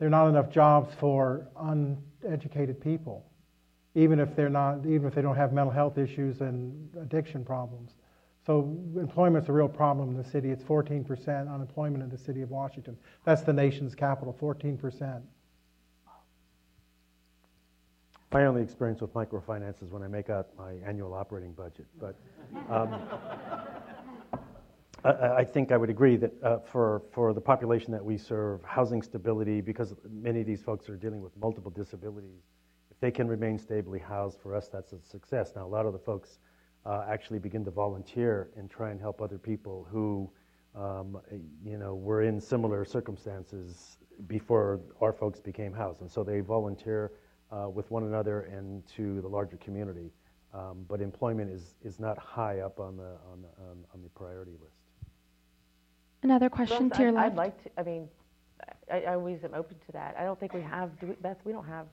[0.03, 3.25] there are not enough jobs for uneducated people,
[3.95, 7.93] even if they're not, even if they don't have mental health issues and addiction problems.
[8.45, 10.51] So employment's a real problem in the city.
[10.51, 12.99] It's 14% unemployment in the city of Washington.
[13.25, 15.23] That's the nation's capital, 14%.
[18.33, 21.87] My only experience with microfinance is when I make out my annual operating budget.
[22.01, 22.17] But
[22.69, 23.01] um,
[25.05, 29.03] I, think I would agree that uh, for, for the population that we serve, housing
[29.03, 32.43] stability, because many of these folks are dealing with multiple disabilities,
[32.91, 35.53] if they can remain stably housed, for us, that's a success.
[35.57, 36.39] Now, a lot of the folks
[36.87, 40.31] uh, actually begin to volunteer and try and help other people who,
[40.77, 41.19] um,
[41.65, 43.99] you know, were in similar circumstances
[44.29, 46.01] before our folks became housed.
[46.01, 47.13] And so they volunteer
[47.51, 50.13] uh, with one another and to the larger community.
[50.55, 54.09] Um, but employment is, is not high up on the, on, the, on, on the
[54.11, 54.82] priority list.
[56.23, 57.27] Another question to your I'd, left.
[57.33, 58.09] I'd like to, I mean,
[58.91, 60.15] I, I always am open to that.
[60.19, 61.87] I don't think we have, do we, Beth, we don't have,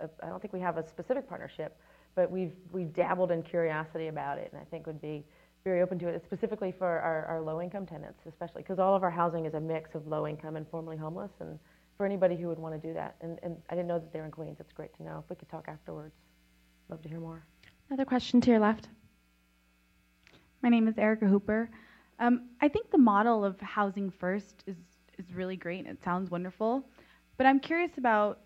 [0.00, 1.76] I I don't think we have a specific partnership,
[2.14, 5.24] but we've, we've dabbled in curiosity about it, and I think would be
[5.64, 9.10] very open to it, specifically for our, our low-income tenants, especially, because all of our
[9.10, 11.58] housing is a mix of low-income and formerly homeless, and
[11.96, 13.14] for anybody who would want to do that.
[13.22, 14.56] And, and I didn't know that they're in Queens.
[14.60, 15.22] It's great to know.
[15.24, 16.14] If we could talk afterwards,
[16.90, 17.46] love to hear more.
[17.88, 18.88] Another question to your left.
[20.60, 21.70] My name is Erica Hooper.
[22.18, 24.76] Um, I think the model of housing first is,
[25.18, 26.84] is really great and it sounds wonderful,
[27.36, 28.40] but I'm curious about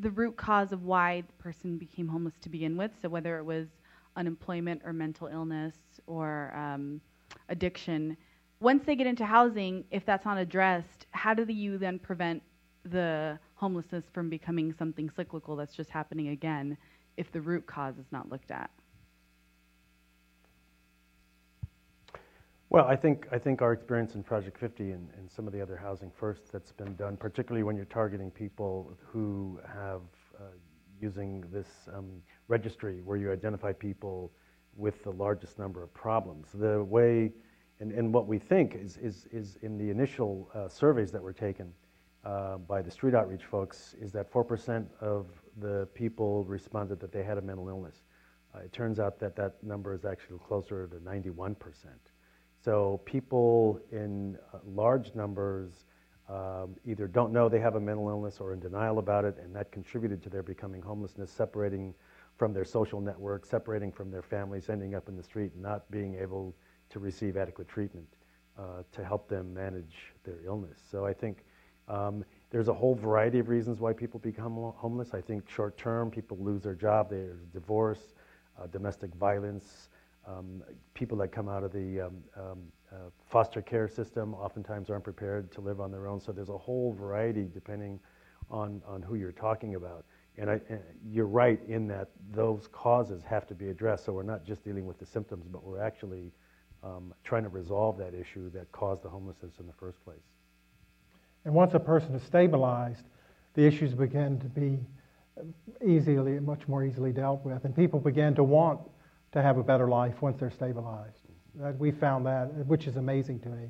[0.00, 2.90] the root cause of why the person became homeless to begin with.
[3.00, 3.68] So, whether it was
[4.16, 5.74] unemployment or mental illness
[6.06, 7.00] or um,
[7.48, 8.16] addiction.
[8.60, 12.42] Once they get into housing, if that's not addressed, how do you then prevent
[12.84, 16.76] the homelessness from becoming something cyclical that's just happening again
[17.16, 18.70] if the root cause is not looked at?
[22.74, 25.62] Well, I think, I think our experience in Project 50 and, and some of the
[25.62, 30.00] other housing first that's been done, particularly when you're targeting people who have
[30.36, 30.46] uh,
[31.00, 34.32] using this um, registry where you identify people
[34.74, 36.48] with the largest number of problems.
[36.52, 37.30] The way,
[37.78, 41.32] and, and what we think is, is, is in the initial uh, surveys that were
[41.32, 41.72] taken
[42.24, 45.28] uh, by the street outreach folks, is that 4% of
[45.60, 48.02] the people responded that they had a mental illness.
[48.52, 52.10] Uh, it turns out that that number is actually closer to 91 percent.
[52.64, 55.84] So people in uh, large numbers
[56.30, 59.54] um, either don't know they have a mental illness or in denial about it, and
[59.54, 61.94] that contributed to their becoming homelessness, separating
[62.38, 66.14] from their social network, separating from their families, ending up in the street, not being
[66.14, 66.54] able
[66.88, 68.08] to receive adequate treatment
[68.58, 70.78] uh, to help them manage their illness.
[70.90, 71.44] So I think
[71.86, 75.12] um, there's a whole variety of reasons why people become homeless.
[75.12, 78.14] I think short term, people lose their job, there's divorce,
[78.58, 79.90] uh, domestic violence,
[80.26, 80.62] um,
[80.94, 82.58] people that come out of the um, um,
[82.92, 82.96] uh,
[83.26, 86.20] foster care system oftentimes aren't prepared to live on their own.
[86.20, 87.98] So there's a whole variety depending
[88.50, 90.04] on, on who you're talking about.
[90.36, 94.04] And, I, and you're right in that those causes have to be addressed.
[94.04, 96.32] So we're not just dealing with the symptoms, but we're actually
[96.82, 100.18] um, trying to resolve that issue that caused the homelessness in the first place.
[101.44, 103.04] And once a person is stabilized,
[103.54, 104.78] the issues begin to be
[105.84, 108.80] easily, much more easily dealt with, and people begin to want
[109.34, 111.18] to have a better life once they're stabilized.
[111.78, 113.68] We found that, which is amazing to me,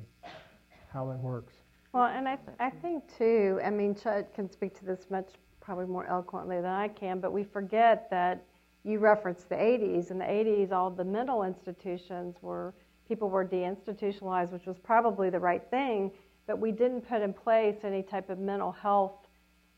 [0.91, 1.53] how that works.
[1.93, 3.59] Well, and I, th- I think too.
[3.63, 7.31] I mean, Chet can speak to this much probably more eloquently than I can, but
[7.31, 8.43] we forget that
[8.83, 10.11] you referenced the 80s.
[10.11, 12.73] In the 80s, all the mental institutions were
[13.07, 16.11] people were deinstitutionalized, which was probably the right thing
[16.47, 19.27] but we didn't put in place any type of mental health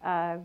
[0.03, 0.37] uh,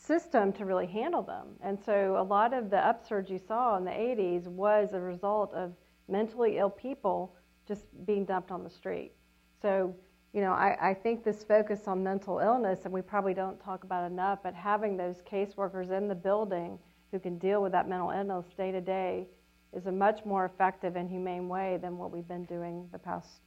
[0.00, 1.48] system to really handle them.
[1.62, 5.52] And so a lot of the upsurge you saw in the 80s was a result
[5.54, 5.72] of
[6.08, 7.34] mentally ill people
[7.68, 9.12] just being dumped on the street.
[9.60, 9.94] So,
[10.32, 13.84] you know, I, I think this focus on mental illness, and we probably don't talk
[13.84, 16.78] about enough, but having those caseworkers in the building
[17.12, 19.26] who can deal with that mental illness day to day
[19.72, 23.40] is a much more effective and humane way than what we've been doing the past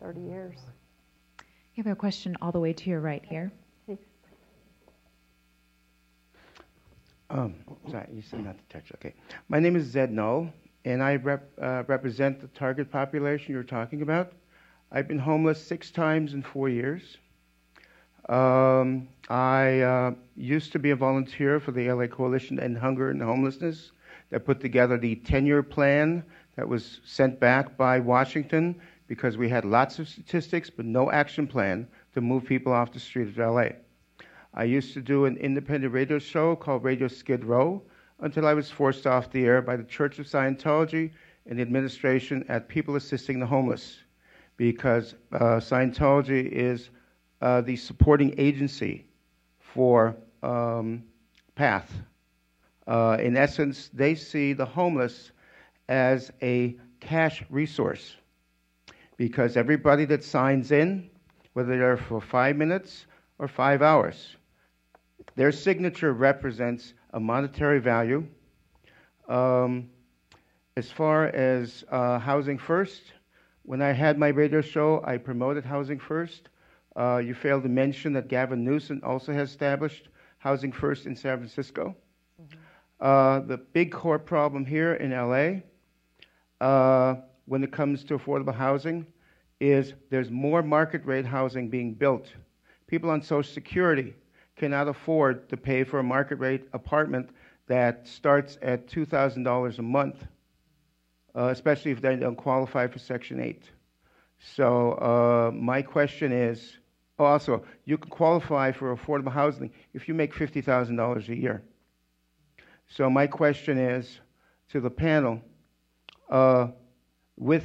[0.00, 0.58] 30 years.
[1.74, 3.52] You have a question all the way to your right here.
[7.30, 7.54] Um,
[7.88, 8.90] sorry, you said not to touch.
[8.96, 9.14] Okay.
[9.48, 10.52] My name is Zed Null,
[10.84, 14.32] and I rep, uh, represent the target population you're talking about.
[14.90, 17.18] I've been homeless six times in four years.
[18.28, 23.10] Um, I uh, used to be a volunteer for the LA Coalition to End Hunger
[23.10, 23.92] and Homelessness
[24.30, 26.24] that put together the 10 year plan
[26.56, 28.74] that was sent back by Washington
[29.06, 33.00] because we had lots of statistics but no action plan to move people off the
[33.00, 33.68] street of LA.
[34.52, 37.82] I used to do an independent radio show called Radio Skid Row
[38.18, 41.12] until I was forced off the air by the Church of Scientology
[41.46, 43.98] and the administration at People Assisting the Homeless
[44.56, 46.90] because uh, Scientology is
[47.40, 49.06] uh, the supporting agency
[49.60, 51.04] for um,
[51.54, 51.90] PATH.
[52.86, 55.30] Uh, in essence, they see the homeless
[55.88, 58.16] as a cash resource
[59.16, 61.08] because everybody that signs in,
[61.52, 63.06] whether they're for five minutes
[63.38, 64.36] or five hours,
[65.40, 68.26] their signature represents a monetary value.
[69.26, 69.88] Um,
[70.76, 73.14] as far as uh, Housing First,
[73.62, 76.50] when I had my radio show, I promoted Housing First.
[76.94, 81.38] Uh, you failed to mention that Gavin Newsom also has established Housing First in San
[81.38, 81.96] Francisco.
[82.38, 82.58] Mm-hmm.
[83.00, 85.62] Uh, the big core problem here in LA
[86.62, 87.16] uh,
[87.46, 89.06] when it comes to affordable housing
[89.58, 92.28] is there's more market rate housing being built.
[92.86, 94.12] People on Social Security
[94.60, 97.30] cannot afford to pay for a market rate apartment
[97.66, 100.22] that starts at $2,000 a month,
[101.34, 103.62] uh, especially if they don't qualify for Section 8.
[104.38, 106.76] So, uh, my question is
[107.18, 111.62] oh, also, you can qualify for affordable housing if you make $50,000 a year.
[112.88, 114.20] So, my question is
[114.72, 115.40] to the panel
[116.28, 116.68] uh,
[117.38, 117.64] with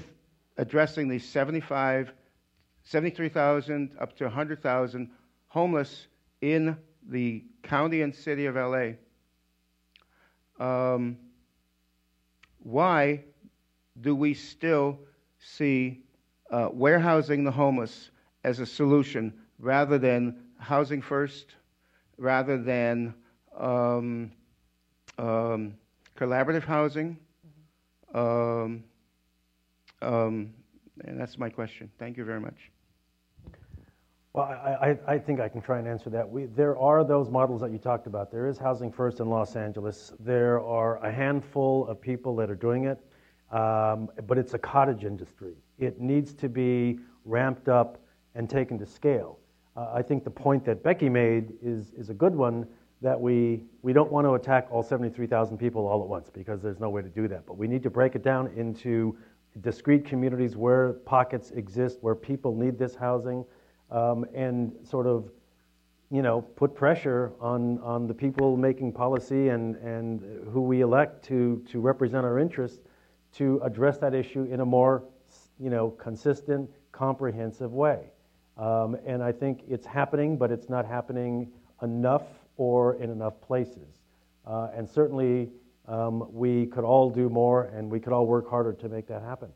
[0.58, 2.14] addressing the 75,
[2.84, 5.10] 73,000 up to 100,000
[5.48, 6.08] homeless
[6.41, 6.77] in
[7.07, 8.91] the county and city of LA.
[10.59, 11.17] Um,
[12.59, 13.23] why
[14.01, 14.99] do we still
[15.39, 16.03] see
[16.51, 18.11] uh, warehousing the homeless
[18.43, 21.55] as a solution rather than housing first,
[22.17, 23.13] rather than
[23.57, 24.31] um,
[25.17, 25.75] um,
[26.17, 27.17] collaborative housing?
[28.13, 28.83] Um,
[30.01, 30.53] um,
[31.03, 31.91] and that's my question.
[31.99, 32.71] Thank you very much.
[34.36, 36.29] Well, I, I, think I can try and answer that.
[36.29, 38.33] We, there are those models that you talked about.
[38.33, 40.11] There is Housing First in Los Angeles.
[40.19, 42.99] There are a handful of people that are doing it,
[43.55, 45.53] um, but it's a cottage industry.
[45.79, 47.97] It needs to be ramped up
[48.36, 49.39] and taken to scale.
[49.77, 52.67] Uh, I think the point that Becky made is, is a good one
[53.01, 56.81] that we, we don't want to attack all 73,000 people all at once because there's
[56.81, 57.45] no way to do that.
[57.45, 59.17] But we need to break it down into
[59.61, 63.45] discrete communities where pockets exist, where people need this housing,
[63.91, 65.29] um, and sort of,
[66.11, 70.21] you know, put pressure on, on the people making policy and, and
[70.51, 72.79] who we elect to, to represent our interests
[73.33, 75.03] to address that issue in a more,
[75.59, 78.11] you know, consistent, comprehensive way.
[78.57, 82.23] Um, and I think it's happening, but it's not happening enough
[82.57, 83.99] or in enough places.
[84.47, 85.49] Uh, and certainly
[85.88, 89.21] um, we could all do more and we could all work harder to make that
[89.21, 89.49] happen.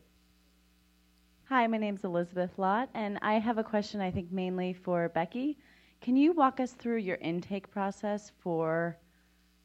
[1.50, 5.58] Hi, my name's Elizabeth Lott, and I have a question I think mainly for Becky.
[6.00, 8.96] Can you walk us through your intake process for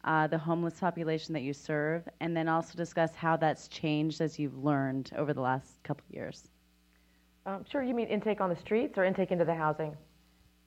[0.03, 4.39] uh, the homeless population that you serve, and then also discuss how that's changed as
[4.39, 6.49] you've learned over the last couple of years?
[7.45, 9.95] Um, sure, you mean intake on the streets or intake into the housing?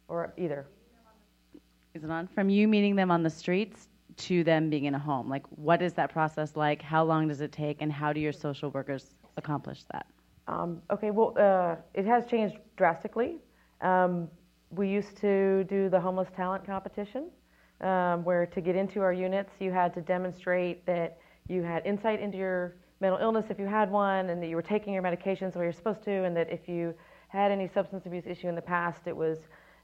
[0.07, 0.69] Or either?
[1.95, 2.29] Is it on?
[2.29, 3.89] From you meeting them on the streets
[4.19, 5.29] to them being in a home.
[5.29, 6.81] Like, what is that process like?
[6.81, 7.83] How long does it take?
[7.83, 10.07] And how do your social workers accomplish that?
[10.49, 13.36] Um, okay, well, uh, it has changed drastically.
[13.82, 14.28] Um,
[14.70, 17.30] we used to do the homeless talent competition,
[17.82, 21.18] um, where to get into our units, you had to demonstrate that
[21.49, 24.62] you had insight into your mental illness if you had one, and that you were
[24.62, 26.94] taking your medications way you're supposed to, and that if you
[27.28, 29.38] had any substance abuse issue in the past, it was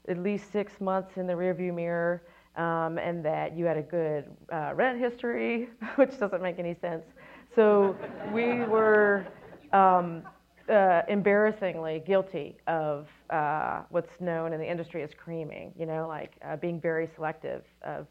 [0.09, 2.23] at least six months in the rearview mirror,
[2.55, 7.05] um, and that you had a good uh, rent history, which doesn't make any sense.
[7.53, 7.95] So
[8.33, 9.27] we were
[9.71, 10.23] um,
[10.69, 16.33] uh, embarrassingly guilty of uh, what's known in the industry as creaming, you know, like
[16.43, 18.07] uh, being very selective of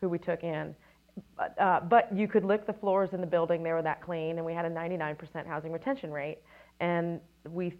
[0.00, 0.74] who we took in.
[1.36, 4.36] But, uh, but you could lick the floors in the building; they were that clean,
[4.36, 6.38] and we had a 99% housing retention rate.
[6.80, 7.74] And we,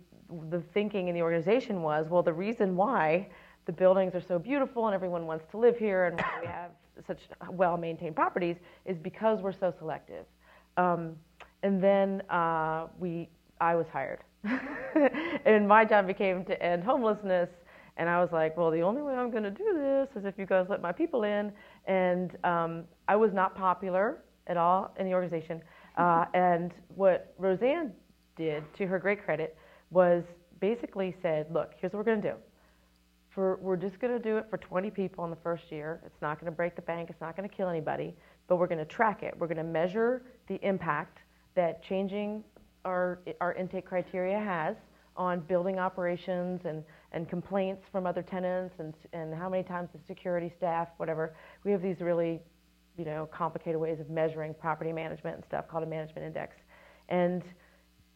[0.50, 3.28] the thinking in the organization was, well, the reason why
[3.66, 6.70] the buildings are so beautiful and everyone wants to live here and we have
[7.06, 7.20] such
[7.50, 10.26] well-maintained properties is because we're so selective.
[10.76, 11.16] Um,
[11.62, 13.28] and then uh, we
[13.64, 14.20] I was hired.
[15.46, 17.48] and my job became to end homelessness.
[17.96, 20.34] And I was like, well, the only way I'm going to do this is if
[20.36, 21.50] you guys let my people in.
[21.86, 25.60] And um, I was not popular at all in the organization.
[25.96, 27.92] Uh, and what Rosanne
[28.34, 29.56] did, to her great credit,
[29.90, 30.24] was
[30.58, 32.34] basically said, look, here's what we're going to do.
[33.30, 36.00] For, we're just going to do it for 20 people in the first year.
[36.04, 37.10] It's not going to break the bank.
[37.10, 38.12] It's not going to kill anybody.
[38.48, 39.34] But we're going to track it.
[39.38, 41.18] We're going to measure the impact
[41.54, 42.42] that changing
[42.84, 44.76] our, our intake criteria has
[45.16, 46.82] on building operations and,
[47.12, 51.34] and complaints from other tenants and, and how many times the security staff, whatever.
[51.64, 52.40] We have these really,
[52.98, 56.56] you know, complicated ways of measuring property management and stuff called a management index.
[57.08, 57.42] And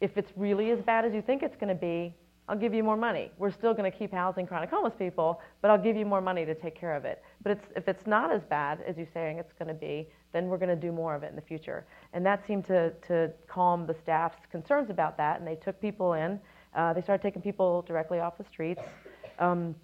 [0.00, 2.14] if it's really as bad as you think it's going to be,
[2.48, 3.30] I'll give you more money.
[3.36, 6.46] We're still going to keep housing chronic homeless people, but I'll give you more money
[6.46, 7.22] to take care of it.
[7.42, 10.46] But it's, if it's not as bad as you're saying it's going to be, then
[10.46, 11.86] we're going to do more of it in the future.
[12.12, 16.14] And that seemed to, to calm the staff's concerns about that, and they took people
[16.14, 16.38] in.
[16.74, 18.82] Uh, they started taking people directly off the streets.
[19.38, 19.74] Um,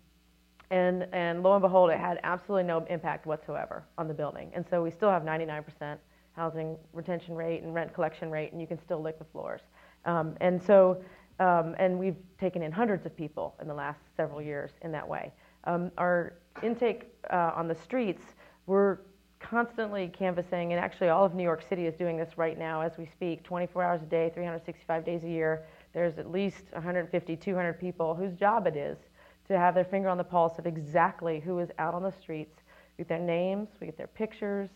[0.71, 4.51] and, and lo and behold, it had absolutely no impact whatsoever on the building.
[4.55, 5.99] And so we still have 99%
[6.33, 9.61] housing retention rate and rent collection rate, and you can still lick the floors.
[10.05, 11.03] Um, and so,
[11.41, 15.07] um, and we've taken in hundreds of people in the last several years in that
[15.07, 15.33] way.
[15.65, 18.23] Um, our intake uh, on the streets,
[18.67, 18.99] we're
[19.45, 22.97] constantly canvassing, and actually all of New York City is doing this right now as
[22.97, 25.67] we speak, 24 hours a day, 365 days a year.
[25.93, 28.97] There's at least 150, 200 people whose job it is
[29.49, 32.63] to have their finger on the pulse of exactly who is out on the streets.
[32.97, 34.71] We get their names, we get their pictures.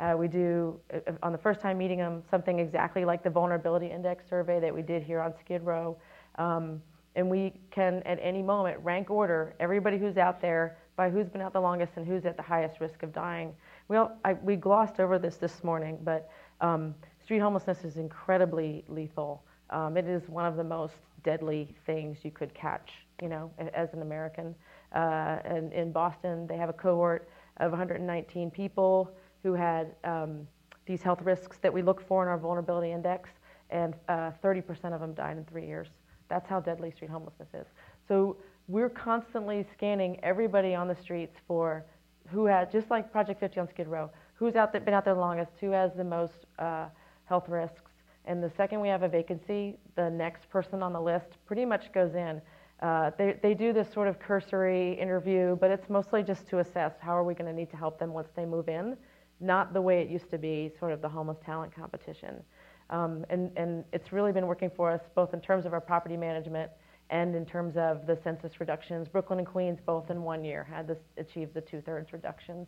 [0.00, 3.90] Uh, we do, uh, on the first time meeting them, something exactly like the vulnerability
[3.90, 5.96] index survey that we did here on Skid Row.
[6.36, 6.82] Um,
[7.14, 11.40] and we can, at any moment, rank order everybody who's out there by who's been
[11.40, 13.54] out the longest and who's at the highest risk of dying.
[13.88, 16.30] Well, I, we glossed over this this morning, but
[16.62, 19.44] um, street homelessness is incredibly lethal.
[19.68, 23.92] Um, it is one of the most deadly things you could catch, you know, as
[23.92, 24.54] an American.
[24.94, 27.28] Uh, and in Boston, they have a cohort
[27.58, 29.10] of 119 people
[29.42, 30.46] who had um,
[30.86, 33.28] these health risks that we look for in our vulnerability index,
[33.68, 35.88] and uh, 30% of them died in three years.
[36.28, 37.66] That's how deadly street homelessness is.
[38.08, 41.84] So we're constantly scanning everybody on the streets for
[42.30, 45.14] who has, just like Project 50 on Skid Row, who's out there, been out there
[45.14, 46.86] the longest, who has the most uh,
[47.26, 47.90] health risks.
[48.26, 51.92] And the second we have a vacancy, the next person on the list pretty much
[51.92, 52.40] goes in.
[52.80, 56.92] Uh, they, they do this sort of cursory interview, but it's mostly just to assess
[57.00, 58.96] how are we going to need to help them once they move in,
[59.40, 62.42] not the way it used to be, sort of the homeless talent competition.
[62.90, 66.16] Um, and, and it's really been working for us both in terms of our property
[66.16, 66.70] management
[67.10, 70.88] and in terms of the census reductions, Brooklyn and Queens both in one year had
[70.88, 72.66] this, achieved the two-thirds reductions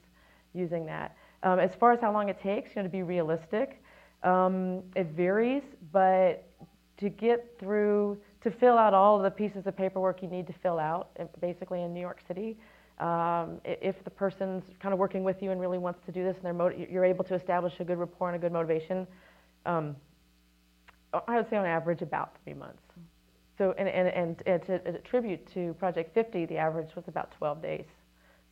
[0.54, 1.16] using that.
[1.42, 3.82] Um, as far as how long it takes, you know, to be realistic,
[4.22, 6.48] um, it varies, but
[6.98, 10.78] to get through, to fill out all the pieces of paperwork you need to fill
[10.78, 12.56] out, uh, basically in New York City,
[12.98, 16.36] um, if the person's kind of working with you and really wants to do this
[16.42, 19.06] and they're you're able to establish a good rapport and a good motivation,
[19.66, 19.94] um,
[21.28, 22.82] I would say on average about three months.
[23.58, 27.62] So, and, and, and, and to attribute to Project 50, the average was about 12
[27.62, 27.86] days.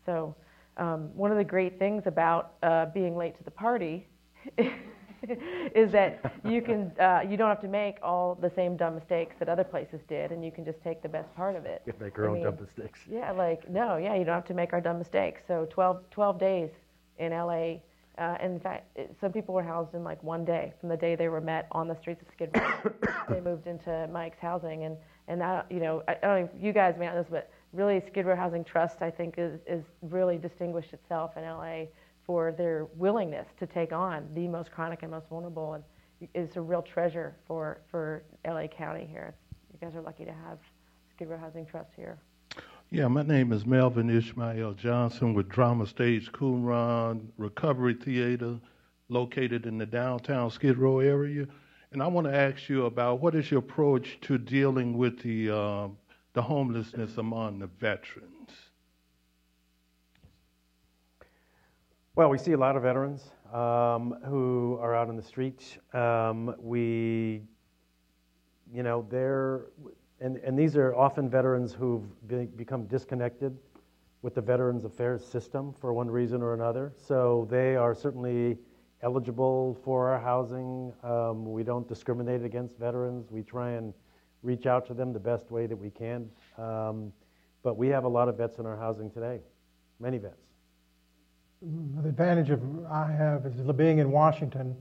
[0.06, 0.34] So,
[0.76, 4.06] um, one of the great things about uh, being late to the party
[5.74, 9.36] is that you can uh, you don't have to make all the same dumb mistakes
[9.38, 11.82] that other places did, and you can just take the best part of it.
[11.86, 13.00] You make your I own mean, dumb mistakes.
[13.08, 15.42] Yeah, like no, yeah, you don't have to make our dumb mistakes.
[15.46, 16.70] So 12, 12 days
[17.18, 17.76] in LA.
[18.16, 21.16] Uh, in fact, it, some people were housed in like one day from the day
[21.16, 22.92] they were met on the streets of Skid Row.
[23.28, 24.96] they moved into Mike's housing, and
[25.26, 27.30] and that you know I, I don't know if you guys may not know this,
[27.30, 31.86] but really Skid Row Housing Trust I think is is really distinguished itself in LA
[32.24, 35.84] for their willingness to take on the most chronic and most vulnerable, and
[36.34, 39.34] it's a real treasure for for LA County here.
[39.72, 40.58] You guys are lucky to have
[41.10, 42.18] Skid Row Housing Trust here.
[42.90, 48.60] Yeah, my name is Melvin Ishmael Johnson with Drama Stage Qumran Recovery Theater,
[49.08, 51.46] located in the downtown Skid Row area.
[51.92, 55.50] And I want to ask you about what is your approach to dealing with the
[55.50, 55.88] uh,
[56.34, 58.50] the homelessness among the veterans?
[62.16, 65.78] Well, we see a lot of veterans um, who are out in the streets.
[65.92, 67.42] Um, we,
[68.72, 69.66] you know, they're,
[70.24, 73.54] and, and these are often veterans who've be, become disconnected
[74.22, 76.94] with the Veterans Affairs system for one reason or another.
[76.96, 78.56] So they are certainly
[79.02, 80.94] eligible for our housing.
[81.02, 83.30] Um, we don't discriminate against veterans.
[83.30, 83.92] We try and
[84.42, 86.30] reach out to them the best way that we can.
[86.56, 87.12] Um,
[87.62, 89.40] but we have a lot of vets in our housing today,
[90.00, 90.40] many vets.
[91.60, 94.74] The advantage of I have is being in Washington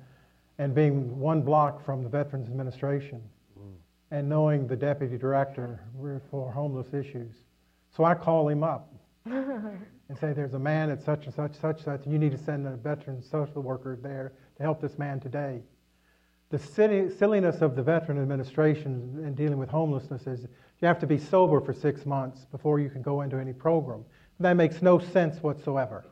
[0.58, 3.22] and being one block from the Veterans Administration.
[4.14, 5.80] And knowing the deputy director
[6.30, 7.34] for homeless issues.
[7.98, 8.94] So I call him up
[9.26, 12.38] and say, There's a man at such and such, such, such, and you need to
[12.38, 15.62] send a veteran social worker there to help this man today.
[16.52, 20.42] The silly, silliness of the Veteran Administration in dealing with homelessness is
[20.80, 24.06] you have to be sober for six months before you can go into any program.
[24.40, 26.06] That makes no sense whatsoever.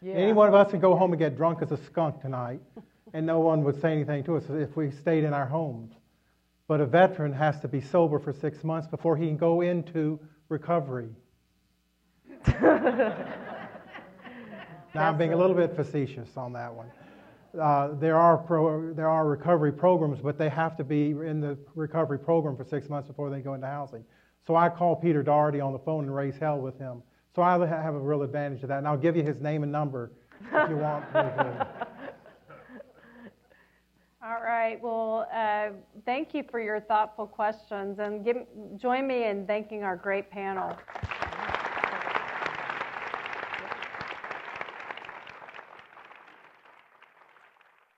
[0.00, 0.14] Yeah.
[0.14, 2.60] Any one of us can go home and get drunk as a skunk tonight,
[3.12, 5.92] and no one would say anything to us if we stayed in our homes.
[6.70, 10.20] But a veteran has to be sober for six months before he can go into
[10.48, 11.08] recovery.
[12.46, 13.16] now,
[14.94, 16.86] I'm being a little bit facetious on that one.
[17.60, 21.58] Uh, there, are pro, there are recovery programs, but they have to be in the
[21.74, 24.04] recovery program for six months before they go into housing.
[24.46, 27.02] So I call Peter Dougherty on the phone and raise hell with him.
[27.34, 28.78] So I have a real advantage of that.
[28.78, 30.12] And I'll give you his name and number
[30.52, 31.04] if you want.
[34.40, 34.80] All right.
[34.82, 35.68] Well, uh,
[36.06, 38.38] thank you for your thoughtful questions, and give,
[38.78, 40.78] join me in thanking our great panel.